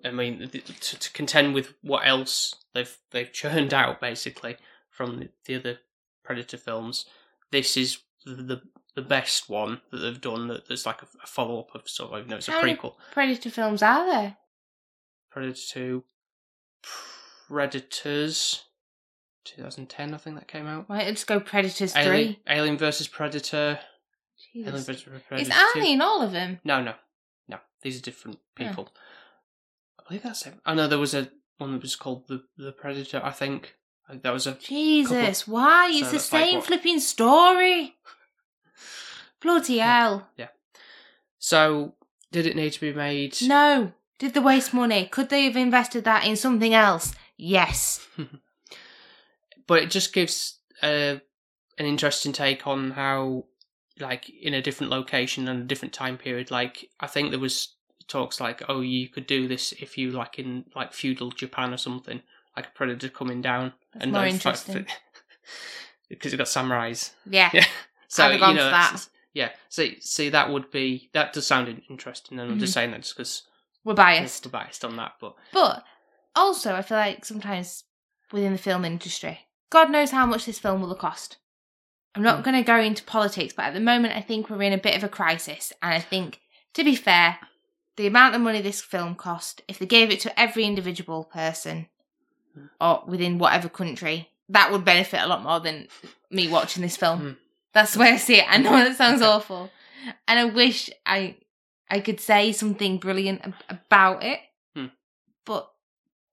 [0.05, 0.61] I mean, to,
[0.99, 4.57] to contend with what else they've they've churned out basically
[4.91, 5.79] from the, the other
[6.25, 7.07] Predator films,
[7.51, 8.63] this is the
[8.95, 10.49] the best one that they've done.
[10.49, 12.63] That there's like a, a follow up of sort of you know it's a How
[12.63, 12.95] many prequel.
[13.13, 14.37] Predator films are there?
[15.31, 16.05] Predator Two,
[17.49, 18.65] Predators,
[19.45, 20.89] 2010 I think that came out.
[20.89, 22.41] Why let's go Predators Alien, three?
[22.49, 23.79] Alien versus Predator.
[24.55, 24.87] Alien Jesus.
[24.87, 25.81] versus Is Predator 2.
[25.81, 26.61] Arnie in all of them?
[26.65, 26.95] No, no,
[27.49, 27.59] no.
[27.83, 28.89] These are different people.
[28.95, 28.99] I
[30.07, 30.55] believe that's it.
[30.65, 33.21] I know there was a one that was called the the Predator.
[33.23, 33.75] I think
[34.11, 35.91] that was a Jesus, why?
[35.91, 37.97] So It's the that's like same flipping story.
[39.41, 40.29] Bloody hell.
[40.37, 40.49] Yeah.
[41.39, 41.95] So
[42.33, 43.37] did it need to be made?
[43.43, 43.93] No.
[44.19, 45.07] Did they waste money?
[45.07, 47.15] Could they have invested that in something else?
[47.37, 48.07] Yes.
[49.67, 51.17] but it just gives uh,
[51.79, 53.45] an interesting take on how,
[54.01, 56.51] like, in a different location and a different time period.
[56.51, 57.76] Like, I think there was
[58.09, 61.77] talks like, oh, you could do this if you like in like feudal Japan or
[61.77, 62.23] something,
[62.57, 64.87] like a predator coming down That's more like, interesting.
[66.09, 67.13] because you've got samurais.
[67.29, 67.51] Yeah.
[67.53, 67.65] Yeah.
[68.09, 69.09] So I'd have gone you know, for that.
[69.35, 69.51] Yeah.
[69.69, 72.75] See, see, that would be that does sound interesting, and I'm just Mhm.
[72.75, 73.43] saying that just because
[73.83, 74.51] We're we're biased.
[74.53, 75.85] biased on that, but But
[76.37, 77.83] also, I feel like sometimes
[78.31, 79.41] within the film industry,
[79.71, 81.39] God knows how much this film will have cost.
[82.15, 82.45] I'm not Mm.
[82.45, 84.97] going to go into politics, but at the moment, I think we're in a bit
[84.97, 85.73] of a crisis.
[85.83, 86.41] And I think,
[86.75, 87.39] to be fair,
[87.97, 91.87] the amount of money this film cost, if they gave it to every individual person
[92.81, 95.89] or within whatever country, that would benefit a lot more than
[96.31, 97.21] me watching this film.
[97.21, 97.37] Mm.
[97.73, 98.47] That's the way I see it.
[98.49, 99.71] I know that sounds awful.
[100.29, 101.37] And I wish I
[101.91, 104.41] I could say something brilliant ab- about it.
[104.75, 104.87] Hmm.
[105.45, 105.71] But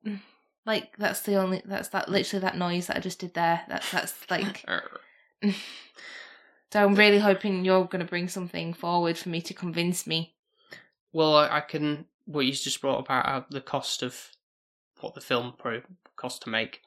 [0.06, 0.20] mm,
[0.66, 3.62] like that's the only that's that literally that noise that I just did there.
[3.68, 4.66] That's that's like
[6.72, 10.33] so I'm really hoping you're gonna bring something forward for me to convince me.
[11.14, 12.06] Well, I, I can.
[12.26, 14.32] What you just brought about uh, the cost of
[15.02, 15.82] what the film pro
[16.16, 16.82] cost to make.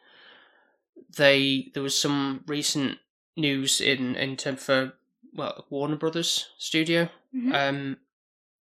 [1.16, 2.98] They there was some recent
[3.36, 4.94] news in in term for
[5.34, 7.08] well Warner Brothers studio.
[7.34, 7.54] Mhm.
[7.54, 7.96] Um,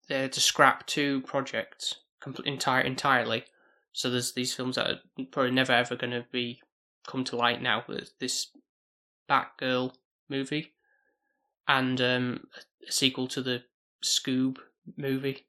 [0.07, 3.43] they had to scrap two projects complete entire entirely.
[3.91, 4.99] So there's these films that are
[5.31, 6.61] probably never ever going to be
[7.05, 7.83] come to light now.
[8.19, 8.47] This
[9.29, 9.93] Batgirl
[10.29, 10.73] movie
[11.67, 12.47] and um,
[12.87, 13.63] a sequel to the
[14.03, 14.57] Scoob
[14.97, 15.45] movie.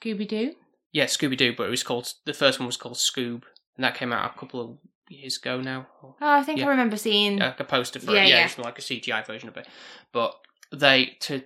[0.00, 0.54] Scooby Doo.
[0.92, 3.42] Yeah, Scooby Doo, but it was called the first one was called Scoob,
[3.76, 5.86] and that came out a couple of years ago now.
[6.02, 6.66] Oh, I think Yeah.
[6.66, 7.38] I remember seeing.
[7.38, 8.28] like a poster for Yeah, it.
[8.28, 8.44] Yeah, yeah.
[8.46, 9.66] it's like a CGI version of it.
[10.12, 10.34] But
[10.72, 11.42] they to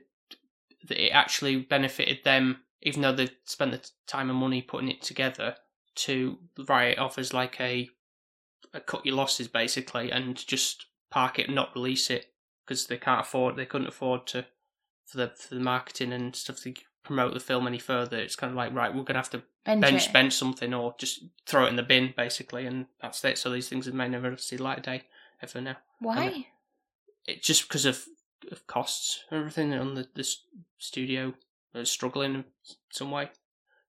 [0.90, 5.56] it actually benefited them, even though they spent the time and money putting it together
[5.96, 7.90] to write it off as like a,
[8.72, 12.26] a cut your losses basically, and just park it and not release it
[12.66, 14.44] because they can't afford they couldn't afford to
[15.06, 16.74] for the for the marketing and stuff to
[17.08, 18.16] promote the film any further.
[18.18, 21.24] It's kind of like right, we're gonna have to bench bench bench something or just
[21.46, 23.38] throw it in the bin basically, and that's it.
[23.38, 25.02] So these things may never see the light of day
[25.42, 25.76] ever now.
[26.00, 26.46] Why?
[27.26, 28.04] It's just because of,
[28.52, 30.28] of costs and everything on the the
[30.78, 31.34] studio
[31.74, 32.44] is struggling in
[32.90, 33.30] some way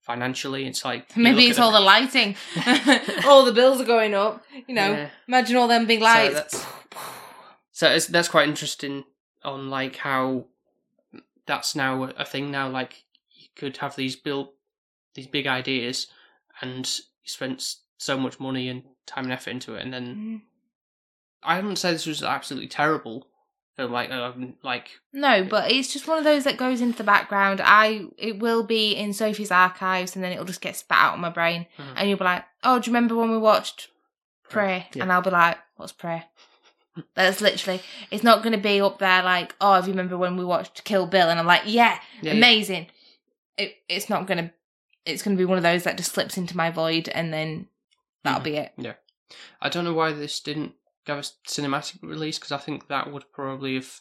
[0.01, 0.65] financially.
[0.65, 2.35] It's like Maybe it's all the lighting.
[3.25, 4.43] all the bills are going up.
[4.67, 5.09] You know, Yeah.
[5.27, 6.33] imagine all them big So lights.
[6.35, 6.65] that's-
[7.71, 9.05] So it's, that's quite interesting
[9.43, 10.45] on like how
[11.45, 12.67] that's now a- thing now.
[12.69, 13.03] Like
[13.59, 14.53] could have these built
[15.15, 16.07] these big ideas,
[16.61, 16.85] and
[17.23, 20.41] you spent so much money and time and effort into it, and then Mm.
[21.43, 23.27] I haven't said this was absolutely terrible
[23.77, 23.91] film.
[23.91, 27.61] Like um, like No, but it's just one of those that goes into the background.
[27.63, 31.19] I it will be in Sophie's archives, and then it'll just get spat out of
[31.19, 31.93] my brain, Mhm.
[31.95, 33.89] and you'll be like, "Oh, do you remember when we watched
[34.49, 35.03] Prey?" Yeah.
[35.03, 36.25] And I'll be like, "What's Prey?"
[37.15, 37.81] That's literally.
[38.11, 40.83] It's not going to be up there like, "Oh, if you remember when we watched
[40.83, 42.39] Kill Bill?" And I'm like, "Yeah, Yeah, yeah.
[43.59, 44.51] Amazing." It it's not going to.
[45.05, 47.67] It's to be one of those that just slips into my void, and then
[48.23, 48.43] that'll Mhm.
[48.43, 48.73] be it.
[48.77, 48.93] Yeah,
[49.61, 50.73] I don't know why this didn't
[51.05, 53.99] go a cinematic release because I think that would probably have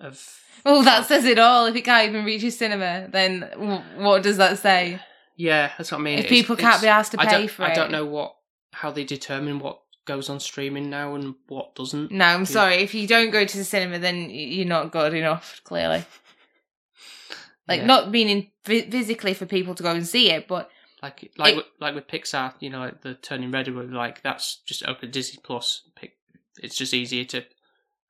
[0.00, 0.20] have
[0.64, 1.66] Oh, that says it all.
[1.66, 5.00] If it can't even reach a cinema, then w- what does that say?
[5.36, 5.72] yeah.
[5.76, 6.18] That's what I mean.
[6.18, 7.74] If It's- people can't be asked to pay for I it.
[7.74, 8.36] don't know what
[8.72, 12.10] how they determine what goes on streaming now and what doesn't.
[12.10, 12.44] No, I'm Yeah.
[12.46, 12.74] sorry.
[12.76, 15.60] If you don't go to the cinema, then you're not good enough.
[15.64, 16.04] Clearly,
[17.68, 17.86] like Yeah.
[17.86, 20.70] not meaning phy- physically for people to go and see it, but
[21.02, 24.22] Like like It- with, like with Pixar, you know, like the Turning Red, where like
[24.22, 25.82] that's just open Disney Plus.
[25.96, 26.16] Pick,
[26.62, 27.44] it's just easier to.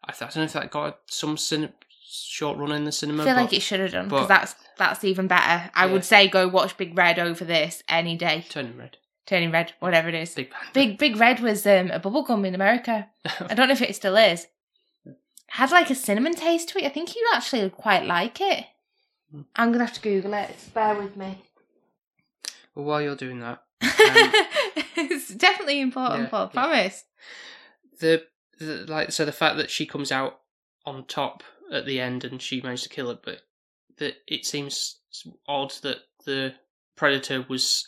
[0.04, 1.72] I, don't know if that got some cine,
[2.04, 3.22] short run in the cinema.
[3.22, 5.70] I feel but like it should have done because that's that's even better.
[5.74, 5.92] I Yeah.
[5.92, 8.44] would say go watch Big Red over this any day.
[8.50, 10.34] Turning Red, Turning Red, whatever it is.
[10.34, 10.52] big.
[10.74, 13.08] Big Big Red was um, a bubblegum in America.
[13.40, 14.48] I don't know if it still is.
[15.46, 16.84] Had like a cinnamon taste to it.
[16.86, 18.64] I think you actually quite like it.
[19.56, 20.54] I'm gonna have to Google it.
[20.74, 21.42] Bear with me.
[22.74, 24.32] well, while you're doing that, um,
[24.96, 26.50] it's definitely important, Yeah, Paul.
[26.54, 26.60] yeah.
[26.62, 27.04] Promise.
[28.00, 28.24] the,
[28.58, 30.40] the like so the fact that she comes out
[30.84, 31.42] on top
[31.72, 33.40] at the end and she managed to kill it, but
[33.98, 34.98] that it seems
[35.46, 36.54] odd that the
[36.96, 37.86] predator was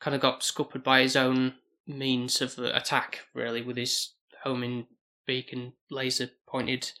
[0.00, 1.54] kind of got scuppered by his own
[1.86, 4.12] means of attack, really, with his
[4.44, 4.86] homing
[5.26, 6.92] beak and laser pointed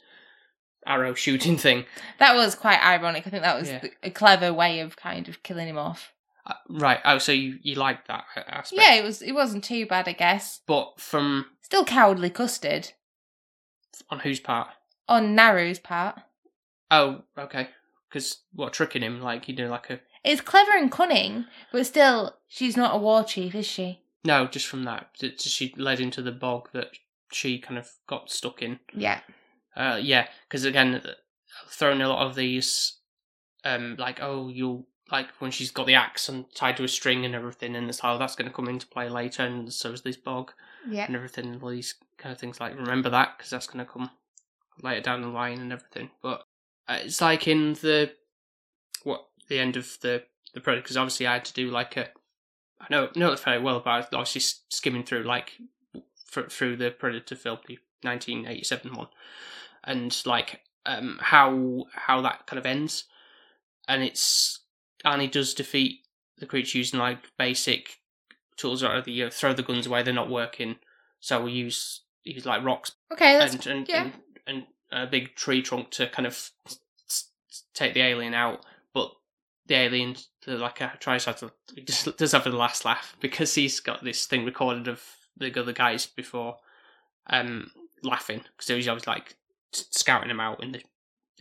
[0.86, 1.84] arrow shooting thing.
[2.18, 3.26] That was quite ironic.
[3.26, 3.78] I think that was Yeah.
[3.80, 6.12] the- a clever way of kind of killing him off.
[6.46, 7.00] Uh, right.
[7.04, 8.72] Oh, so you you like that aspect?
[8.72, 9.20] Yeah, it was.
[9.20, 10.60] It wasn't too bad, I guess.
[10.66, 12.92] But from Still cowardly custard
[14.10, 14.68] on whose part?
[15.08, 16.20] on Naru's part.
[16.90, 17.68] Oh, okay.
[18.08, 22.36] Because what tricking him like you know like a It's clever and cunning, but still,
[22.48, 24.00] she's not a war chief, is she?
[24.24, 25.10] No, just from that.
[25.20, 26.88] that She led into the bog that
[27.30, 28.80] she kind of got stuck in.
[28.94, 29.20] Yeah.
[29.78, 31.00] Uh, yeah, because again,
[31.68, 32.98] throwing a lot of these,
[33.64, 37.24] um, like oh, you'll like when she's got the axe and tied to a string
[37.24, 40.02] and everything, and it's how that's going to come into play later, and so is
[40.02, 40.52] this bog
[40.88, 41.06] Yeah.
[41.06, 42.60] and everything, and all these kind of things.
[42.60, 44.10] Like remember that because that's going to come
[44.82, 46.10] later down the line and everything.
[46.22, 46.42] But
[46.88, 48.12] uh, it's like in the
[49.04, 52.08] what the end of the the project because obviously I had to do like a
[52.80, 55.52] I know know it very well, but I was obviously skimming through like
[56.26, 59.08] through the Predator film, the 1987 one,
[59.84, 63.04] and like um how how that kind of ends,
[63.86, 64.60] and it's
[65.04, 66.00] Arnie does defeat
[66.38, 67.98] the creature using like basic
[68.56, 70.76] tools out of the throw the guns away, they're not working,
[71.20, 74.02] so we use use like rocks Okay, that's and and, yeah.
[74.02, 74.12] and
[74.46, 76.50] and a big tree trunk to kind of
[77.74, 79.12] take the alien out, but
[79.66, 83.54] the alien the, like uh, tries to he just does have the last laugh because
[83.54, 85.02] he's got this thing recorded of
[85.36, 86.56] the other guys before
[87.28, 87.70] um
[88.02, 88.40] laughing.
[88.56, 89.36] Because he was always like
[89.72, 90.82] scouting them out in the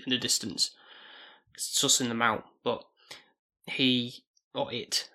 [0.06, 0.72] in the distance
[1.58, 2.84] sussing them out but
[3.66, 5.10] he or it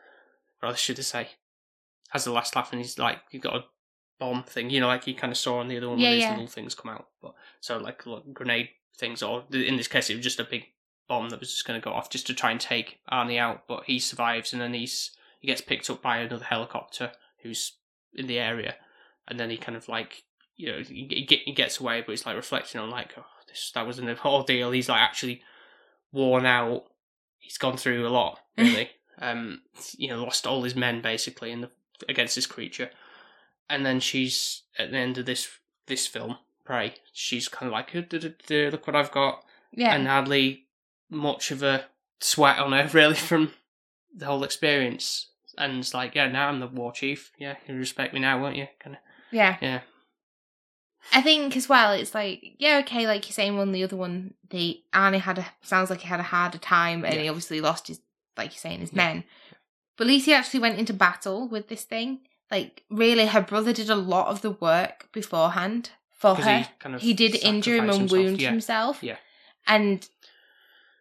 [0.62, 1.28] rather should I say
[2.10, 3.64] has the last laugh and he's like you've got a
[4.18, 6.14] bomb thing you know like you kind of saw on the other one Yeah, where
[6.14, 6.30] these yeah.
[6.32, 10.16] little things come out but so like little grenade things or in this case it
[10.16, 10.64] was just a big
[11.08, 13.64] bomb that was just going to go off just to try and take Arnie out
[13.66, 17.72] but he survives and then he's he gets picked up by another helicopter who's
[18.14, 18.76] in the area
[19.26, 20.22] and then he kind of like
[20.56, 23.86] you know he, he gets away but it's like reflecting on like oh this that
[23.86, 25.42] was an ordeal he's like actually
[26.12, 26.84] worn out.
[27.38, 28.90] He's gone through a lot really.
[29.18, 29.62] Um
[29.96, 31.70] you know lost all his men basically in the
[32.08, 32.90] against this creature.
[33.68, 35.48] And then she's at the end of this
[35.86, 39.42] this film prey she's kind of like "Uh, duh, duh, duh, look what i've got.
[39.72, 39.94] Yeah.
[39.94, 40.66] and hardly
[41.10, 41.86] much of a
[42.20, 43.52] sweat on her really from
[44.14, 45.28] the whole experience.
[45.58, 47.32] And it's like yeah now i'm the war chief.
[47.38, 48.68] Yeah you respect me now won't you?
[48.78, 49.56] Kind of yeah.
[49.60, 49.80] yeah
[51.12, 54.34] I think as well, it's like, yeah, okay, like you're saying, one the other one,
[54.50, 57.88] the Arnie had a sounds like he had a harder time, and he obviously lost
[57.88, 58.00] his,
[58.36, 58.96] like you're saying, his Yeah.
[58.96, 59.24] men.
[59.96, 62.20] But at least he actually went into battle with this thing.
[62.50, 66.58] Like, really, her brother did a lot of the work beforehand for her.
[66.60, 68.50] he kind of He did injure him and himself, wound yeah.
[68.50, 69.02] himself.
[69.02, 69.16] Yeah.
[69.66, 70.08] And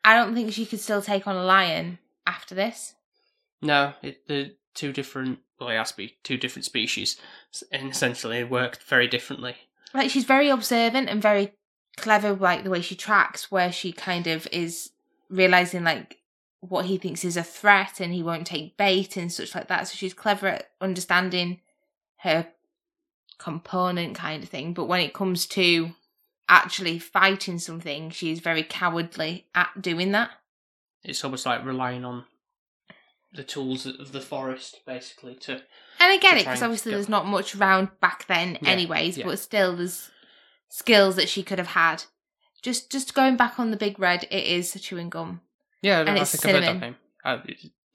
[0.04, 2.96] I don't think she could still take on a lion after this.
[3.62, 5.40] No, it, the two different.
[5.60, 7.18] Well, it has to be two different species,
[7.72, 9.56] and essentially worked very differently.
[9.94, 11.54] Like she's very observant and very
[11.98, 14.92] clever like the way she tracks where she kind of is
[15.30, 16.18] realizing like
[16.62, 19.88] what he thinks is a threat and he won't take bait and such like that.
[19.88, 21.60] So she's clever at understanding
[22.18, 22.48] her
[23.38, 24.74] component kind of thing.
[24.74, 25.94] But when it comes to
[26.48, 30.30] actually fighting something she's very cowardly at doing that.
[31.04, 32.26] It's almost like relying on
[33.34, 35.64] the tools of the forest, basically, to
[36.02, 39.18] and I get it because obviously there's not much around back then, Yeah, anyways.
[39.18, 39.26] yeah.
[39.26, 40.10] But still, there's
[40.70, 42.04] skills that she could have had.
[42.62, 45.42] Just, just going back on the big red, it is a chewing gum,
[45.82, 46.82] Yeah, I, And I it's think I've heard that cinnamon.
[46.82, 46.96] name.
[47.24, 47.38] Uh,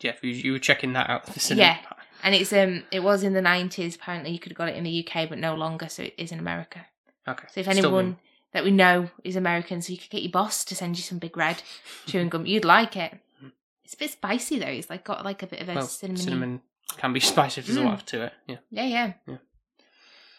[0.01, 1.27] yeah, you, you were checking that out.
[1.27, 1.66] The cinema.
[1.66, 1.79] Yeah.
[2.23, 3.95] and it's um, it was in the nineties.
[3.97, 5.88] Apparently, you could have got it in the UK, but no longer.
[5.88, 6.85] So it is in America.
[7.27, 7.47] Okay.
[7.53, 8.19] So if anyone
[8.53, 11.19] that we know is American, so you could get your boss to send you some
[11.19, 11.62] big red
[12.07, 13.19] chewing gum, you'd like it.
[13.85, 14.66] It's a bit spicy though.
[14.66, 16.61] It's like got like a bit of a well, cinnamon.
[16.99, 17.85] Can be spicy if there's a Mm.
[17.87, 18.33] lot to it.
[18.46, 18.57] Yeah.
[18.70, 19.12] Yeah, yeah.
[19.27, 19.37] Yeah.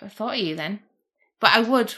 [0.01, 0.79] I thought of you then.
[1.39, 1.95] But I would.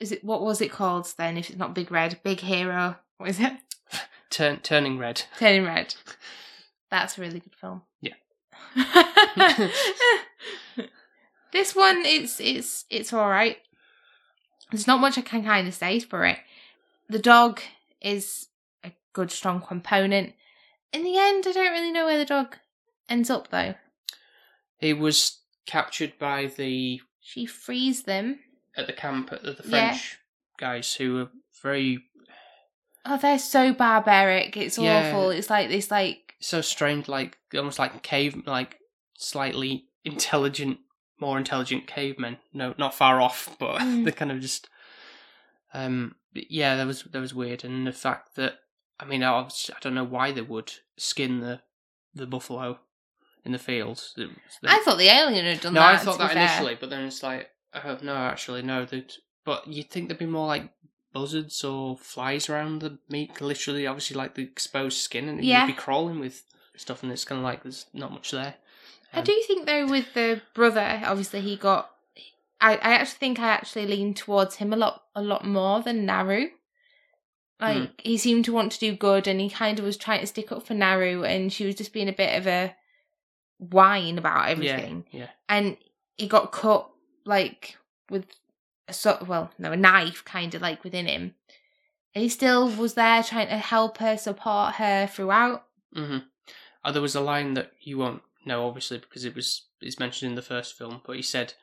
[0.00, 1.36] Is it what was it called then?
[1.36, 2.96] If it's not Big Red, Big Hero.
[3.18, 3.52] What is it?
[4.30, 5.22] Turn, turning red.
[5.38, 5.94] Turning Red.
[6.90, 7.82] That's a really good film.
[8.00, 8.14] Yeah.
[11.52, 13.58] this one, it's it's it's all right.
[14.70, 16.38] There's not much I can kind of say for it.
[17.08, 17.60] The dog
[18.00, 18.48] is
[18.82, 20.32] a good, strong component.
[20.92, 22.56] In the end, I don't really know where the dog
[23.08, 23.74] ends up though.
[24.82, 28.40] He was captured by the She frees them.
[28.76, 29.90] at the camp at the, the Yeah.
[29.92, 30.18] French
[30.58, 31.30] guys who were
[31.62, 32.04] very
[33.04, 34.56] Oh, they're so barbaric.
[34.56, 35.08] It's Yeah.
[35.08, 35.30] awful.
[35.30, 38.78] It's like this, like so strange, like almost like cave, like
[39.16, 40.78] slightly intelligent,
[41.20, 42.38] more intelligent cavemen.
[42.52, 44.04] No, not far off, but Mm.
[44.04, 44.68] they're kind of just.
[45.74, 48.54] Um, but yeah, that was that was weird, and the fact that
[49.00, 49.48] I mean, I, I
[49.80, 51.62] don't know why they would skin the
[52.14, 52.78] the buffalo
[53.44, 54.14] in the fields.
[54.16, 55.94] It was- I thought the alien had done no, that.
[55.94, 56.42] I thought to be that fair.
[56.46, 58.84] initially, but then it's like, oh, no, actually, no.
[58.84, 59.12] They'd,
[59.44, 60.70] but you'd think there'd be more like
[61.12, 65.66] buzzards or flies around the meat, literally, obviously, like the exposed skin, and Yeah.
[65.66, 66.44] you'd be crawling with
[66.76, 68.54] stuff, and it's kind of like there's not much there.
[69.12, 71.90] I Um, do think though with the brother, obviously he got.
[72.60, 76.06] I, I actually think I actually leaned towards him a lot a lot more than
[76.06, 76.50] Naru.
[77.60, 77.90] Like Mm.
[78.02, 80.50] he seemed to want to do good, and he kind of was trying to stick
[80.50, 82.74] up for Naru, and she was just being a bit of a
[83.70, 85.04] whine about everything.
[85.10, 85.28] Yeah, yeah.
[85.48, 85.76] And
[86.16, 86.88] he got cut
[87.24, 87.76] like
[88.10, 88.26] with
[88.88, 91.34] a sort well no a knife kind of like within him,
[92.14, 95.64] and he still was there trying to help her, support her throughout.
[95.94, 96.18] hmm
[96.84, 100.30] Oh, there was a line that you won't know, obviously, because it was it's mentioned
[100.30, 101.54] in the first film, but he said,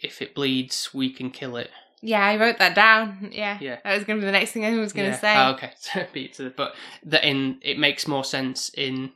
[0.00, 3.30] "If it bleeds, we can kill it." Yeah, I wrote that down.
[3.34, 3.78] Yeah, Yeah.
[3.84, 5.20] that was going to be the next thing I was going to Yeah.
[5.20, 5.34] say.
[5.36, 9.12] Oh, okay, So beat to the, but that in it makes more sense in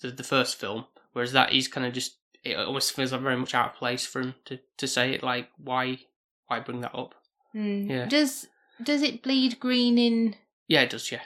[0.00, 3.36] the the first film, whereas that is kind of just it almost feels like very
[3.36, 5.22] much out of place for him to to say it.
[5.22, 5.98] Like, why
[6.46, 7.14] why bring that up?
[7.52, 7.90] Hmm.
[7.90, 8.06] Yeah.
[8.06, 8.46] Does
[8.82, 10.36] does it bleed green in?
[10.68, 11.10] Yeah, it does.
[11.10, 11.22] Yeah,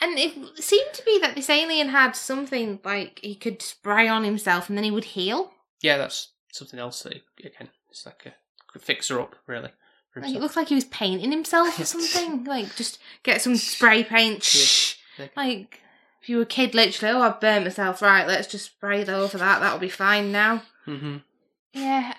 [0.00, 4.24] And it seemed to be that this alien had something like he could spray on
[4.24, 5.52] himself and then he would heal.
[5.80, 7.14] yeah, that's something else that
[7.44, 8.26] again it's like
[8.74, 9.70] a fixer up really.
[10.16, 12.44] Like it looked like he was painting himself or something.
[12.44, 14.96] Like just get some spray paint.
[15.18, 15.26] Yeah.
[15.36, 15.80] Like
[16.26, 18.02] if you were a kid, literally, oh, I've burnt myself.
[18.02, 19.60] Right, let's just spray over that.
[19.60, 20.62] That'll be fine now.
[20.84, 21.18] hmm
[21.72, 22.14] Yeah.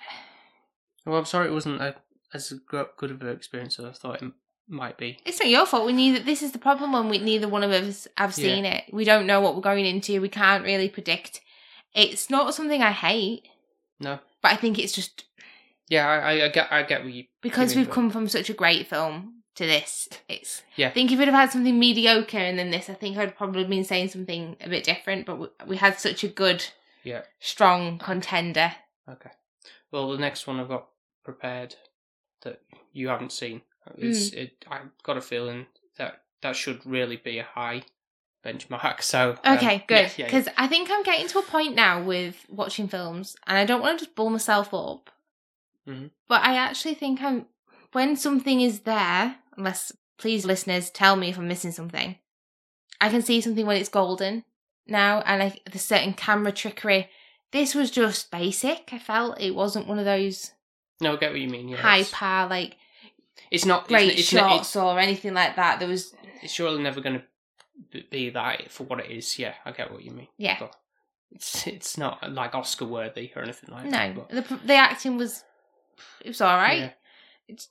[1.04, 1.94] Well, I'm sorry it wasn't a,
[2.32, 4.32] as good of an experience as I thought it
[4.66, 5.18] might be.
[5.26, 5.84] It's not your fault.
[5.84, 6.20] We neither.
[6.24, 8.44] This is the problem when we neither one of us have Yeah.
[8.54, 8.84] seen it.
[8.92, 10.22] We don't know what we're going into.
[10.22, 11.42] We can't really predict.
[11.94, 13.42] It's not something I hate,
[14.00, 14.20] No.
[14.42, 15.24] but I think it's just
[15.90, 18.26] Yeah, I, I, I get I get what you because mean, we've but- come from
[18.28, 20.08] such a great film to this.
[20.28, 20.62] It's.
[20.76, 20.88] Yeah.
[20.88, 23.64] I think if we'd have had something mediocre and then this, I think I'd probably
[23.64, 25.26] been saying something a bit different.
[25.26, 26.64] But we, we had such a good,
[27.04, 27.22] Yeah.
[27.40, 28.72] strong contender.
[29.08, 29.30] Okay.
[29.92, 30.88] Well, the next one I've got
[31.24, 31.74] prepared
[32.42, 32.60] that
[32.92, 33.62] you haven't seen
[33.96, 34.10] Hmm.
[34.12, 34.64] it.
[34.70, 37.82] I've got a feeling that that should really be a high
[38.44, 39.00] benchmark.
[39.02, 39.96] So um, Okay, yeah, good.
[39.96, 40.24] yeah, yeah.
[40.26, 43.80] Because I think I'm getting to a point now with watching films, and I don't
[43.80, 45.10] want to just bull myself up.
[45.88, 46.10] Mhm.
[46.28, 47.46] But I actually think I'm
[47.92, 49.36] when something is there.
[49.58, 52.16] Unless, please, listeners, tell me if I'm missing something.
[53.00, 54.44] I can see something when it's golden
[54.86, 57.08] now, and I, the certain camera trickery.
[57.50, 58.90] This was just basic.
[58.92, 60.52] I felt it wasn't one of those
[61.00, 61.68] no, I get what you mean.
[61.68, 62.76] Yeah, high par like
[63.50, 65.78] it's not great It's, it's, not- shots or anything like that.
[65.78, 67.20] There was it's, it's surely never going
[67.92, 69.38] to be that for what it is.
[69.38, 70.28] Yeah, I get what you mean.
[70.36, 70.56] Yeah.
[70.58, 70.74] But
[71.30, 73.90] it's it's not like Oscar worthy or anything like no.
[73.90, 74.32] that.
[74.32, 75.44] No, The the acting was
[76.24, 76.78] it was all right.
[76.78, 76.90] Yeah.
[77.46, 77.68] It's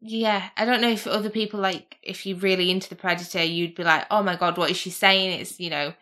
[0.00, 0.50] yeah.
[0.56, 3.84] I don't know if other people like if you're really into the Predator, you'd be
[3.84, 5.40] like, oh my god, what is she saying?
[5.40, 5.94] It's you know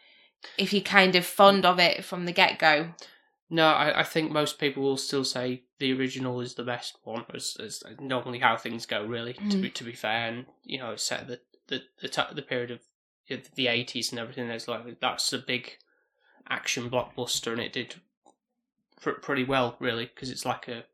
[0.58, 2.90] if you're kind of fond of it from the get go.
[3.50, 7.24] No, I, I think most people will still say the original is the best one.
[7.32, 9.34] As, as normally how things go, really.
[9.34, 9.62] To Mm.
[9.62, 12.80] be to be fair, and you know, set the the the, t- the period of
[13.54, 14.48] the eighties and everything.
[14.48, 15.72] There's like that's a big
[16.48, 17.96] action blockbuster, and it did
[19.00, 20.84] pr- pretty well, really, because it's like a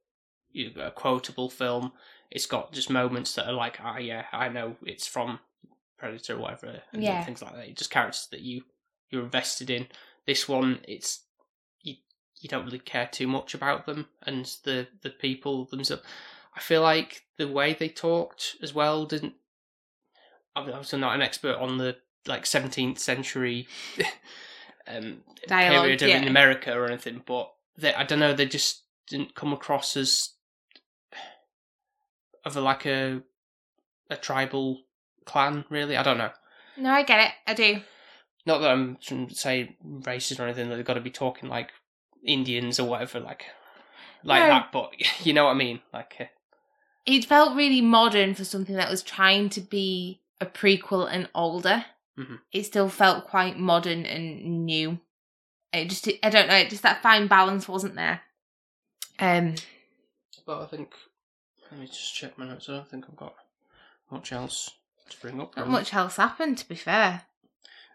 [0.52, 1.92] you know, a quotable film.
[2.30, 5.40] It's got just moments that are like, ah, yeah, I know it's from
[5.98, 7.24] Predator or whatever, and Yeah.
[7.24, 7.76] things like that.
[7.76, 8.64] Just characters that you
[9.10, 9.88] you're invested in.
[10.26, 11.24] This one, it's
[11.82, 11.96] you
[12.40, 16.04] you don't really care too much about them and the the people themselves.
[16.54, 19.34] I feel like the way they talked as well didn't.
[20.56, 23.66] I'm obviously not an expert on the like 17th century
[24.86, 26.28] um, Dialogue, period of in.
[26.28, 28.34] America or anything, but they, I don't know.
[28.34, 30.30] They just didn't come across as
[32.44, 33.22] of a, like a
[34.08, 34.82] a tribal
[35.24, 35.64] clan.
[35.70, 36.30] Really, I don't know.
[36.76, 37.32] No, I get it.
[37.46, 37.80] I do.
[38.46, 40.68] Not that I'm trying to say racist or anything.
[40.68, 41.70] That they've got to be talking like
[42.24, 43.44] Indians or whatever, like
[44.24, 44.48] like No.
[44.48, 44.72] that.
[44.72, 44.92] But
[45.26, 46.14] you know what I mean, like.
[46.18, 46.24] Uh,
[47.06, 51.84] It felt really modern for something that was trying to be a prequel and older.
[52.18, 52.40] Mhm.
[52.52, 54.98] It still felt quite modern and new.
[55.72, 58.22] It just, I don't know, it just that fine balance wasn't there.
[59.18, 59.54] Um,
[60.46, 60.92] But I think
[61.70, 62.68] let me just check my notes.
[62.68, 63.34] I don't think I've got
[64.10, 64.70] much else
[65.08, 65.56] to bring up.
[65.56, 65.72] not really.
[65.78, 67.22] much else happened, to be fair.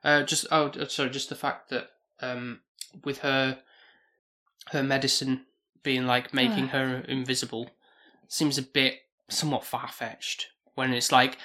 [0.04, 1.90] Uh, just oh, uh, sorry, just the fact that
[2.22, 2.62] um,
[3.04, 3.60] with her
[4.72, 5.46] her medicine
[5.84, 7.70] being like making her invisible
[8.28, 9.00] seems a bit
[9.30, 10.48] somewhat far fetched.
[10.76, 11.38] When it's like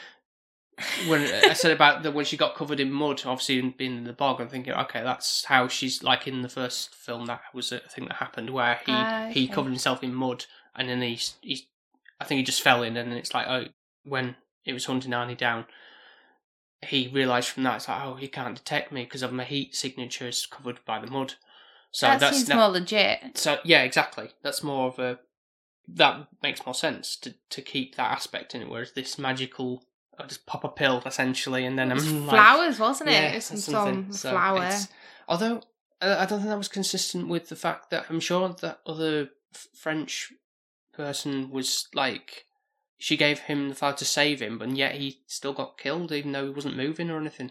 [1.06, 4.04] when I said about the when she got covered in mud, obviously in- being in
[4.04, 7.26] the bog, I'm thinking, okay, that's how she's like in the first film.
[7.26, 10.88] That was a thing that happened where he Ah, he covered himself in mud, and
[10.88, 11.68] then he he,
[12.20, 13.64] I think he just fell in, and then it's like, oh,
[14.04, 15.64] when it was hunting Arnie down,
[16.82, 19.74] he realised from that it's like, oh, he can't detect me because of my heat
[19.74, 21.34] signature is covered by the mud.
[21.92, 23.36] So that that's seems that- more legit.
[23.36, 24.30] so yeah, exactly.
[24.42, 25.18] That's more of a
[25.88, 28.68] that makes more sense to to keep that aspect in it.
[28.68, 29.82] Whereas this magical,
[30.18, 33.14] I just pop a pill essentially, and then I'm like, flowers, wasn't it?
[33.14, 34.12] yeah, it was some.
[34.12, 34.70] So flower.
[35.28, 35.62] although
[36.00, 39.30] uh, I don't think that was consistent with the fact that I'm sure that other
[39.54, 40.32] f- French
[41.04, 42.44] person was like.
[43.02, 46.32] She gave him the flower to save him, but yet he still got killed, even
[46.32, 47.50] though he wasn't moving or anything.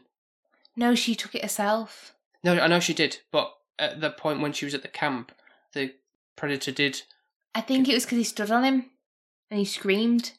[0.76, 2.14] No, she took it herself.
[2.44, 5.32] No, I know she did, but at the point when she was at the camp,
[5.74, 5.96] the
[6.36, 7.02] predator did
[7.56, 8.92] I think it was because he stood on him
[9.50, 10.34] and he screamed.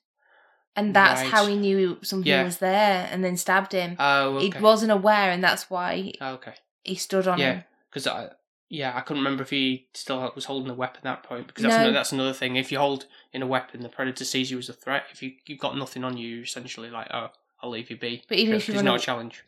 [0.76, 1.30] And that's Right.
[1.30, 2.44] how he knew something Yeah.
[2.44, 3.96] was there and then stabbed him.
[3.98, 4.56] Oh, okay.
[4.56, 6.54] He wasn't aware, and that's why Oh, okay.
[6.84, 7.64] he stood on Yeah, him.
[7.90, 8.30] because I,
[8.70, 11.48] yeah, I couldn't remember if he still was holding a weapon at that point.
[11.48, 11.80] Because that's No.
[11.82, 12.56] another, that's another thing.
[12.56, 15.04] If you hold in a weapon, the predator sees you as a threat.
[15.12, 17.30] If you you've got nothing on you, you're essentially like, oh,
[17.62, 18.22] I'll leave you be.
[18.28, 19.44] But even If if you it's run not a challenge.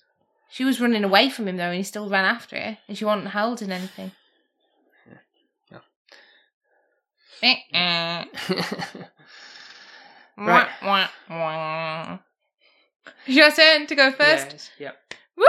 [0.51, 3.05] She was running away from him though, and he still ran after her, and she
[3.05, 4.13] wasn't holding anything.
[10.35, 10.67] Right.
[10.83, 12.19] Wah, wah, wah.
[13.27, 14.47] It's your turn to go first.
[14.53, 15.15] Yes, yep.
[15.37, 15.45] Woo!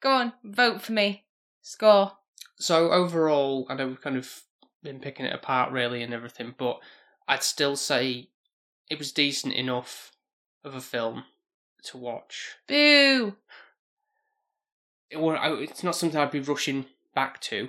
[0.00, 1.24] Go on, vote for me.
[1.62, 2.17] Score.
[2.58, 4.42] So overall, I know we've kind of
[4.82, 6.80] been picking it apart really and everything, but
[7.26, 8.30] I'd still say
[8.90, 10.12] it was decent enough
[10.64, 11.24] of a film
[11.84, 12.56] to watch.
[12.66, 13.36] Boo!
[15.10, 17.68] It, wa- it's not something I'd be rushing back to.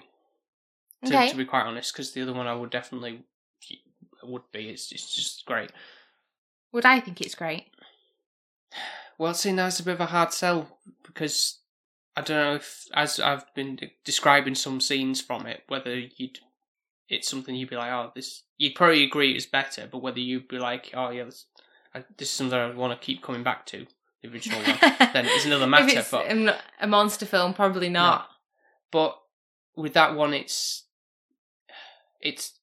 [1.05, 1.29] to, Okay.
[1.29, 3.23] to be quite honest, because the other one I would definitely
[4.23, 4.69] would be.
[4.69, 5.71] It's it's just great.
[6.71, 7.67] Would I think it's great?
[9.17, 11.58] Well, see, now it's a bit of a hard sell because
[12.19, 16.39] I don't know if, as I've been de- describing some scenes from it, whether you'd
[17.07, 20.49] it's something you'd be like, oh, this you'd probably agree it's better, but whether you'd
[20.49, 21.45] be like, oh yeah, this,
[21.95, 23.87] I, this is something I want to keep coming back to
[24.21, 24.77] the original one.
[25.13, 25.87] then it's another matter.
[25.87, 28.27] if it's but a, a monster film, probably not.
[28.91, 29.17] but
[29.77, 30.83] with that one, it's
[32.19, 32.59] it's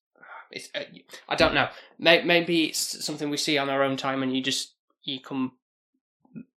[0.50, 0.80] it's uh,
[1.30, 1.68] I don't know.
[1.98, 5.52] Maybe it's something we see on our own time, and you just you come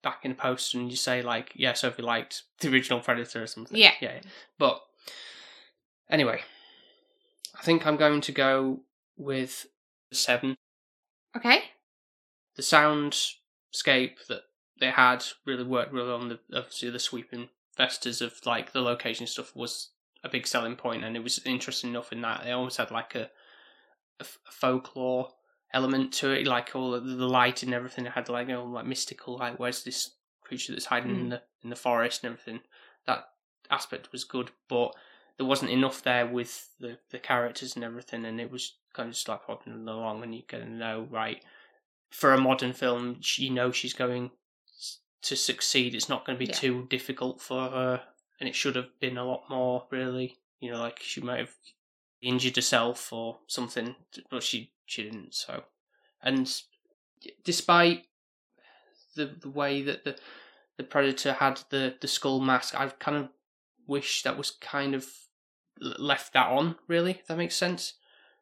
[0.03, 3.47] back in a post and you say like, yeah, Sophie liked the original Predator or
[3.47, 3.77] something.
[3.77, 3.93] Yeah.
[4.01, 4.19] yeah.
[4.57, 4.81] But
[6.09, 6.41] anyway,
[7.57, 8.79] I think I'm going to go
[9.17, 9.67] with
[10.11, 10.55] seven.
[11.35, 11.63] Okay.
[12.55, 14.43] The soundscape that
[14.79, 19.27] they had really worked really on the obviously the sweeping vistas of like the location
[19.27, 19.89] stuff was
[20.23, 23.15] a big selling point and it was interesting enough in that they almost had like
[23.15, 23.29] a,
[24.19, 25.29] a folklore
[25.73, 28.65] element to it like all the, the light and everything it had like you know,
[28.65, 30.11] like mystical like where's this
[30.41, 31.29] creature that's hiding in Mm.
[31.29, 32.61] the in the forest and everything
[33.05, 33.25] that
[33.69, 34.93] aspect was good but
[35.37, 39.13] there wasn't enough there with the the characters and everything and it was kind of
[39.13, 41.43] just like plodding along and you kind of know right
[42.09, 44.31] for a modern film she- you know she's going
[45.21, 46.55] to succeed it's not going to be Yeah.
[46.57, 48.01] too difficult for her
[48.39, 49.85] and it should have been a lot more.
[49.91, 51.53] Really, you know, like she might have
[52.21, 53.97] injured herself or something,
[54.31, 55.35] but she she didn't.
[55.35, 55.63] So,
[56.21, 56.51] and
[57.43, 58.05] despite
[59.15, 60.17] the the way that the
[60.77, 63.29] the predator had the the skull mask, I kind of
[63.87, 65.07] wish that was kind of
[65.79, 66.75] left that on.
[66.87, 67.93] Really, if that makes sense,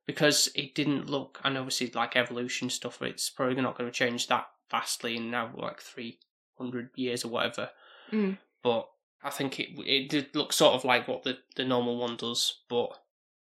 [0.06, 1.40] because it didn't look.
[1.44, 5.52] And obviously, like evolution stuff, it's probably not going to change that vastly in now
[5.56, 6.20] like three
[6.58, 7.70] hundred years or whatever.
[8.12, 8.38] Mm.
[8.64, 8.88] But
[9.22, 12.62] I think it it did look sort of like what the the normal one does,
[12.70, 12.92] but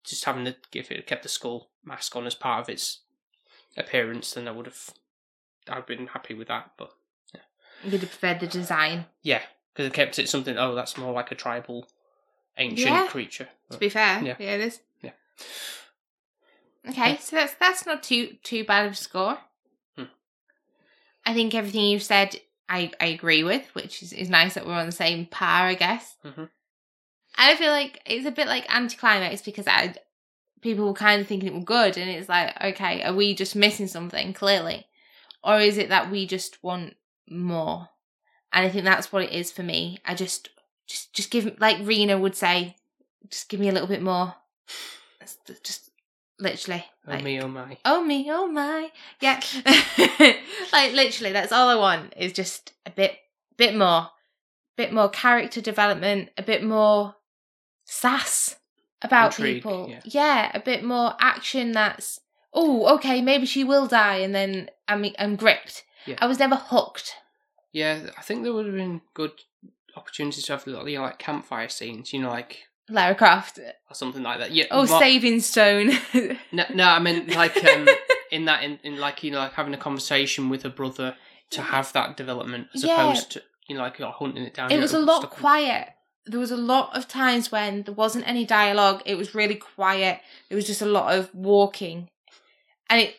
[0.04, 3.00] just having to give it kept the skull mask on as part of its
[3.76, 4.90] appearance, then I would have
[5.68, 6.72] I've been happy with that.
[6.76, 6.92] But
[7.82, 9.06] You'd have preferred the design.
[9.22, 9.42] yeah,
[9.72, 10.56] because it kept it something.
[10.56, 11.86] Oh, that's more like a tribal
[12.56, 13.06] ancient Yeah.
[13.08, 13.48] creature.
[13.70, 14.36] To be fair, Yeah.
[14.38, 14.80] yeah, it is.
[15.02, 15.10] Yeah.
[16.88, 19.38] Okay, so that's that's not too too bad of a score.
[19.96, 20.04] Hmm.
[21.26, 22.36] I think everything you've said,
[22.68, 25.74] I I agree with, which is, is nice that we're on the same par, I
[25.74, 26.16] guess.
[26.24, 26.48] Mhm.
[27.36, 29.94] I feel like it's a bit like anticlimax because I
[30.60, 33.54] people were kind of thinking it was good, and it's like, okay, are we just
[33.54, 34.86] missing something clearly,
[35.42, 36.94] or is it that we just want
[37.28, 37.88] more?
[38.52, 39.98] And I think that's what it is for me.
[40.04, 40.48] I just
[40.86, 42.76] just just give like Rena would say,
[43.28, 44.34] just give me a little bit more.
[45.62, 45.90] Just
[46.38, 46.84] literally.
[47.06, 47.76] oh like, me, oh my.
[47.84, 48.90] Oh me, oh my.
[49.20, 49.40] Yeah.
[50.72, 53.16] like literally, that's all I want is just a bit
[53.56, 54.08] bit more.
[54.76, 57.14] Bit more character development, a bit more
[57.84, 58.56] sass
[59.02, 59.94] about Intrigue, people.
[60.04, 60.50] yeah.
[60.54, 62.20] a bit more action that's
[62.52, 65.84] oh, okay, maybe she will die and then I'm I'm gripped.
[66.06, 66.16] Yeah.
[66.20, 67.14] I was never hooked.
[67.72, 69.32] Yeah, I think there would have been good
[69.96, 73.58] opportunities to have you know, like campfire scenes, you know, like Lara Croft.
[73.58, 74.52] or something like that.
[74.52, 74.66] Yeah.
[74.70, 75.90] Oh, saving stone.
[76.52, 77.88] No, no, I mean like um,
[78.30, 81.16] in that, in, in like you know, like having a conversation with a brother
[81.50, 82.94] to have that development as Yeah.
[83.02, 84.70] opposed to you know, like you're hunting it down.
[84.70, 85.88] it was a lot quiet.
[86.26, 89.02] There was a lot of times when there wasn't any dialogue.
[89.04, 90.20] It was really quiet.
[90.48, 92.08] It was just a lot of walking,
[92.88, 93.16] and it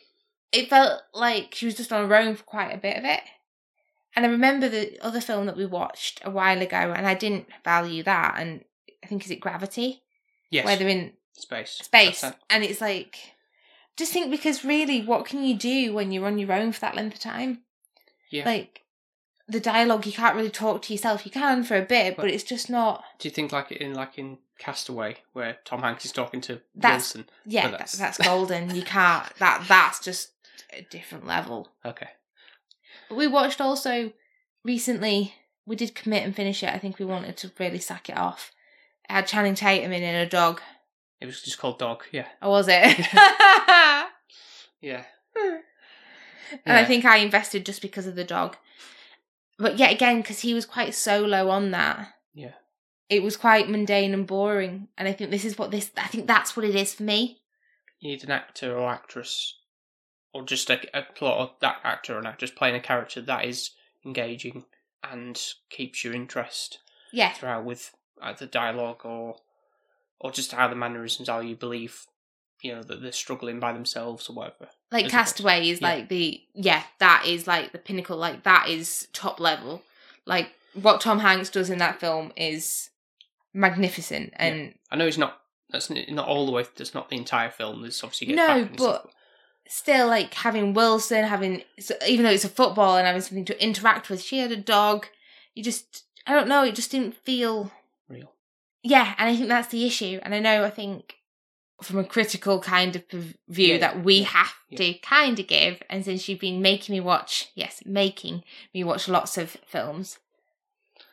[0.51, 3.21] it felt like she was just on her own for quite a bit of it.
[4.15, 7.47] And I remember the other film that we watched a while ago, and I didn't
[7.63, 8.35] value that.
[8.37, 8.63] And
[9.03, 10.01] I think is it Gravity,
[10.49, 11.71] Yes, where they're in space.
[11.83, 12.33] space, it.
[12.49, 13.17] and it's like
[13.97, 16.95] just think because really, what can you do when you're on your own for that
[16.95, 17.61] length of time?
[18.31, 18.45] Yeah.
[18.45, 18.81] Like
[19.47, 21.25] the dialogue, you can't really talk to yourself.
[21.25, 23.03] You can for a bit, but But- it's just not.
[23.19, 27.13] Do you think like in like in Castaway where Tom Hanks is talking to That's-
[27.15, 27.29] Wilson?
[27.45, 28.75] Yeah, that's, that's- that's golden.
[28.75, 29.25] You can't.
[29.37, 30.29] That that's just
[30.73, 31.69] a different level.
[31.85, 32.09] Okay.
[33.09, 34.13] But we watched also
[34.63, 35.35] recently.
[35.67, 36.69] We did commit and finish it.
[36.69, 38.51] I think we wanted to really sack it off.
[39.09, 40.61] It had Channing Tatum in and a dog.
[41.21, 42.03] It was just called Dog.
[42.11, 42.27] Yeah.
[42.41, 42.97] Or was it?
[44.81, 45.03] Yeah.
[46.65, 48.55] and I think I invested just because of the dog.
[49.57, 52.53] But yet again, because he was quite solo on that, Yeah.
[53.09, 54.89] it was quite mundane and boring.
[54.97, 55.91] And I think this is what this.
[55.97, 57.41] I think that's what it is for me.
[57.99, 59.57] You need an actor or actress,
[60.33, 63.71] or just a, a plot of that actor or actress playing a character that is
[64.05, 64.65] engaging
[65.03, 66.79] and keeps your interest
[67.13, 69.37] Yeah, throughout with either dialogue or
[70.19, 71.41] or just how the mannerisms are.
[71.43, 72.05] You believe,
[72.61, 74.69] you know, that they're struggling by themselves or whatever.
[75.03, 75.87] Like Castaway is yeah.
[75.87, 78.17] like the yeah that is like the pinnacle.
[78.17, 79.81] Like that is top level.
[80.25, 82.89] Like what Tom Hanks does in that film is
[83.53, 84.33] magnificent.
[84.35, 85.39] And I know it's not.
[85.71, 86.65] That's not all the way.
[86.75, 87.81] That's not the entire film.
[87.81, 89.11] There's obviously No, and stuff, but-
[89.67, 91.63] still like having Wilson having
[92.07, 95.07] even though it's a football and having something to interact with she had a dog
[95.55, 97.71] you just I don't know it just didn't feel
[98.07, 98.31] real.
[98.83, 101.14] yeah and I think that's the issue and I know I think
[101.81, 103.03] from a critical kind of
[103.49, 104.77] view Yeah, that we yeah, have yeah.
[104.77, 109.07] to kind of give and since you've been making me watch yes making me watch
[109.09, 110.17] lots of films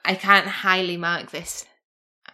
[0.05, 1.67] I can't highly mark this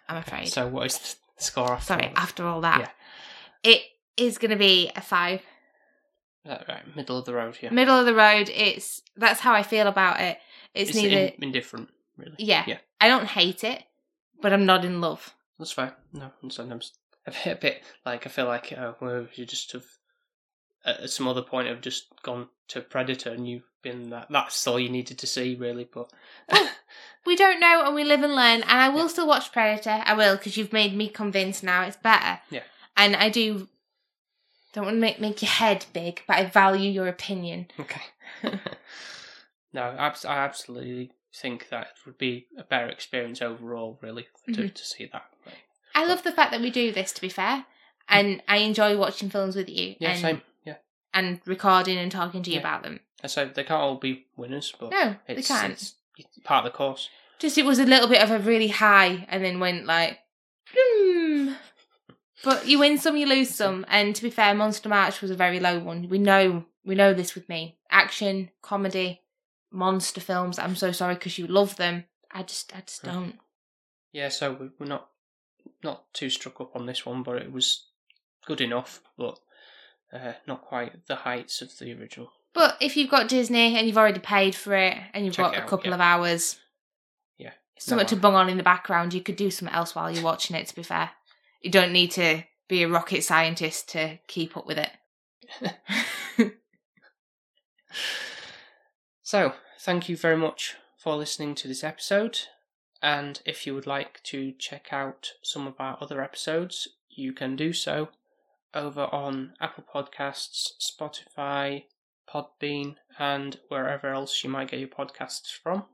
[0.09, 0.99] I'm afraid So what is
[1.39, 1.87] the score after?
[1.87, 3.72] sorry all after all that Yeah.
[3.72, 3.83] it
[4.16, 5.41] is going to be a five
[6.47, 7.57] Uh, right, middle of the road.
[7.62, 7.70] Yeah.
[7.70, 10.39] middle of the road it's that's how i feel about it
[10.74, 12.37] it's, It's neither in, indifferent, really.
[12.39, 12.79] yeah Yeah.
[13.01, 13.85] i don't hate it
[14.43, 15.93] but i'm not in love That's fine.
[16.12, 16.93] No, sometimes
[17.29, 18.93] a bit, a bit like I feel like uh,
[19.35, 19.85] you just have
[20.85, 24.29] at some other point have just gone to Predator and you've been that.
[24.31, 25.89] That's all you needed to see, really.
[25.93, 26.11] But
[27.26, 30.14] we don't know and we live and learn and i will still watch predator i
[30.14, 32.62] will because you've made me convinced now it's better Yeah.
[32.97, 33.68] and i do
[34.72, 38.01] don't want to make, make your head big but i value your opinion okay.
[39.72, 44.74] no, I absolutely think that it would be a better experience overall, really, to, Mhm.
[44.74, 45.24] to see that.
[45.99, 47.66] I love the fact that we do this to be fair
[48.09, 50.42] and i enjoy watching films with you yeah, and, same.
[50.64, 50.76] Yeah,
[51.12, 52.61] and recording and talking to you Yeah.
[52.66, 55.72] about them So they can't all be winners, but no they can't
[56.18, 57.09] it's part of the course.
[57.38, 60.18] Just it was a little bit of a really high and then went like,
[60.74, 61.53] hmm.
[62.44, 63.84] But you win some, you lose some.
[63.88, 66.09] And to be fair, Monster March was a very low one.
[66.09, 67.78] We know we know this with me.
[67.90, 69.22] Action, comedy,
[69.70, 70.59] monster films.
[70.59, 72.05] I'm so sorry because you love them.
[72.32, 73.38] I just I just don't.
[74.12, 75.09] Yeah, so we're not
[75.83, 77.87] not too struck up on this one, but it was
[78.47, 79.39] good enough, but
[80.12, 82.31] uh, not quite the heights of the original.
[82.55, 85.55] But if you've got Disney and you've already paid for it and you've Check got
[85.57, 85.95] a out, couple yeah.
[85.95, 86.57] of hours,
[87.37, 87.53] Yeah.
[87.79, 90.25] something No, to bung on in the background, you could do something else while you're
[90.25, 90.66] watching it.
[90.69, 91.11] To be fair,
[91.62, 94.91] you don't need to be a rocket scientist to keep up with it.
[99.23, 102.39] So, thank you very much for listening to this episode.
[103.03, 107.57] And if you would like to check out some of our other episodes, you can
[107.57, 108.09] do so
[108.74, 111.84] over on Apple Podcasts, Spotify,
[112.28, 115.84] Podbean, and wherever else you might get your podcasts from.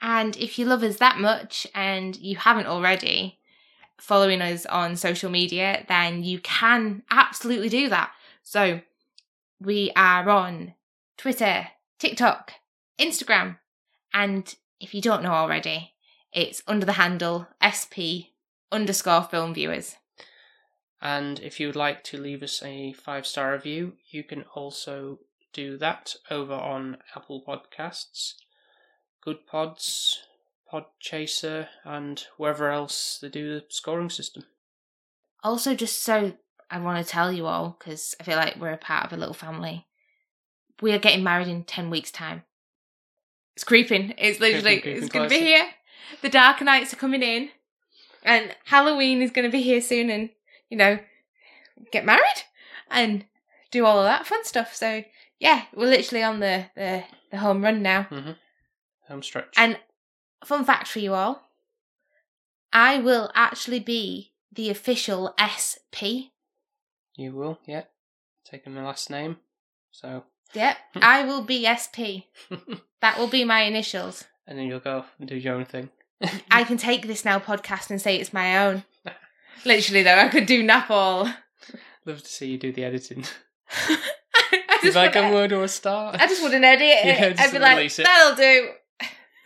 [0.00, 3.38] And if you love us that much and you haven't already
[3.98, 8.10] following us on social media, then you can absolutely do that.
[8.42, 8.80] So
[9.60, 10.74] we are on
[11.16, 12.52] Twitter, TikTok,
[12.98, 13.58] Instagram,
[14.12, 15.92] and if you don't know already,
[16.32, 18.32] it's under the handle SP
[18.72, 19.96] underscore film viewers.
[21.02, 25.20] And if you would like to leave us a five star review, you can also
[25.52, 28.34] do that over on Apple Podcasts,
[29.22, 30.22] Good Pods,
[30.72, 34.44] Podchaser, and wherever else they do the scoring system.
[35.42, 36.34] Also, just so
[36.70, 39.16] I want to tell you all, because I feel like we're a part of a
[39.16, 39.86] little family,
[40.82, 42.44] we are getting married in 10 weeks' time.
[43.56, 44.14] It's creeping.
[44.16, 45.66] It's literally, creeping it's going to be here.
[46.22, 47.50] The dark nights are coming in,
[48.22, 50.30] and Halloween is going to be here soon, and,
[50.68, 50.98] you know,
[51.92, 52.44] get married
[52.90, 53.24] and
[53.70, 54.74] do all of that fun stuff.
[54.74, 55.04] So,
[55.38, 58.08] yeah, we're literally on the, the, the home run now.
[58.10, 58.32] Mm-hmm.
[59.08, 59.54] Home stretch.
[59.56, 59.78] And
[60.44, 61.42] fun fact for you all
[62.72, 66.32] I will actually be the official SP
[67.20, 67.82] you will, yeah.
[68.46, 69.36] Taking my last name.
[69.90, 70.24] So,
[70.54, 71.00] Yep, hmm.
[71.02, 72.24] I will be SP.
[73.00, 74.24] That will be my initials.
[74.50, 75.88] And then you'll go off and do your own thing.
[76.50, 78.84] I can take this now podcast and say it's my own.
[79.64, 81.32] Literally, though, I could do nap all.
[82.04, 83.24] Love to see you do the editing.
[84.52, 86.12] I just, I can wouldn't, word or a star.
[86.18, 87.06] I just wouldn't edit it.
[87.06, 88.02] Yeah, just I'd be like, it.
[88.04, 88.70] that'll do.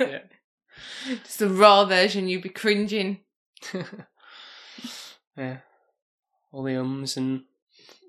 [0.01, 0.19] yeah.
[1.25, 3.19] Just the raw version, you'd be cringing.
[5.37, 5.59] yeah.
[6.53, 7.43] All the ums and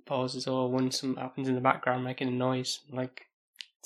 [0.05, 2.79] pauses or when something happens in the background making a noise.
[2.91, 3.25] Like,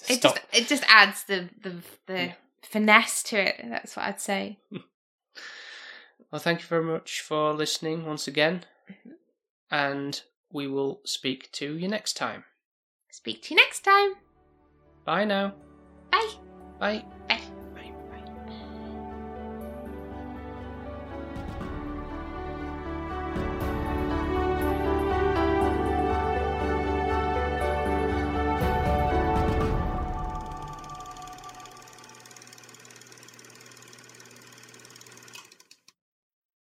[0.10, 0.36] It stop.
[0.36, 1.76] just it just adds the the,
[2.08, 2.34] the Yeah.
[2.62, 3.56] Finesse to it.
[3.70, 4.60] That's what I'd say.
[6.32, 8.64] Well, thank you very much for listening once again.
[9.72, 12.44] And we will speak to you next time.
[13.10, 14.14] Speak to you next time.
[15.06, 15.56] Bye now.
[16.12, 16.34] Bye.
[16.80, 17.06] Bye.
[17.28, 17.39] Bye.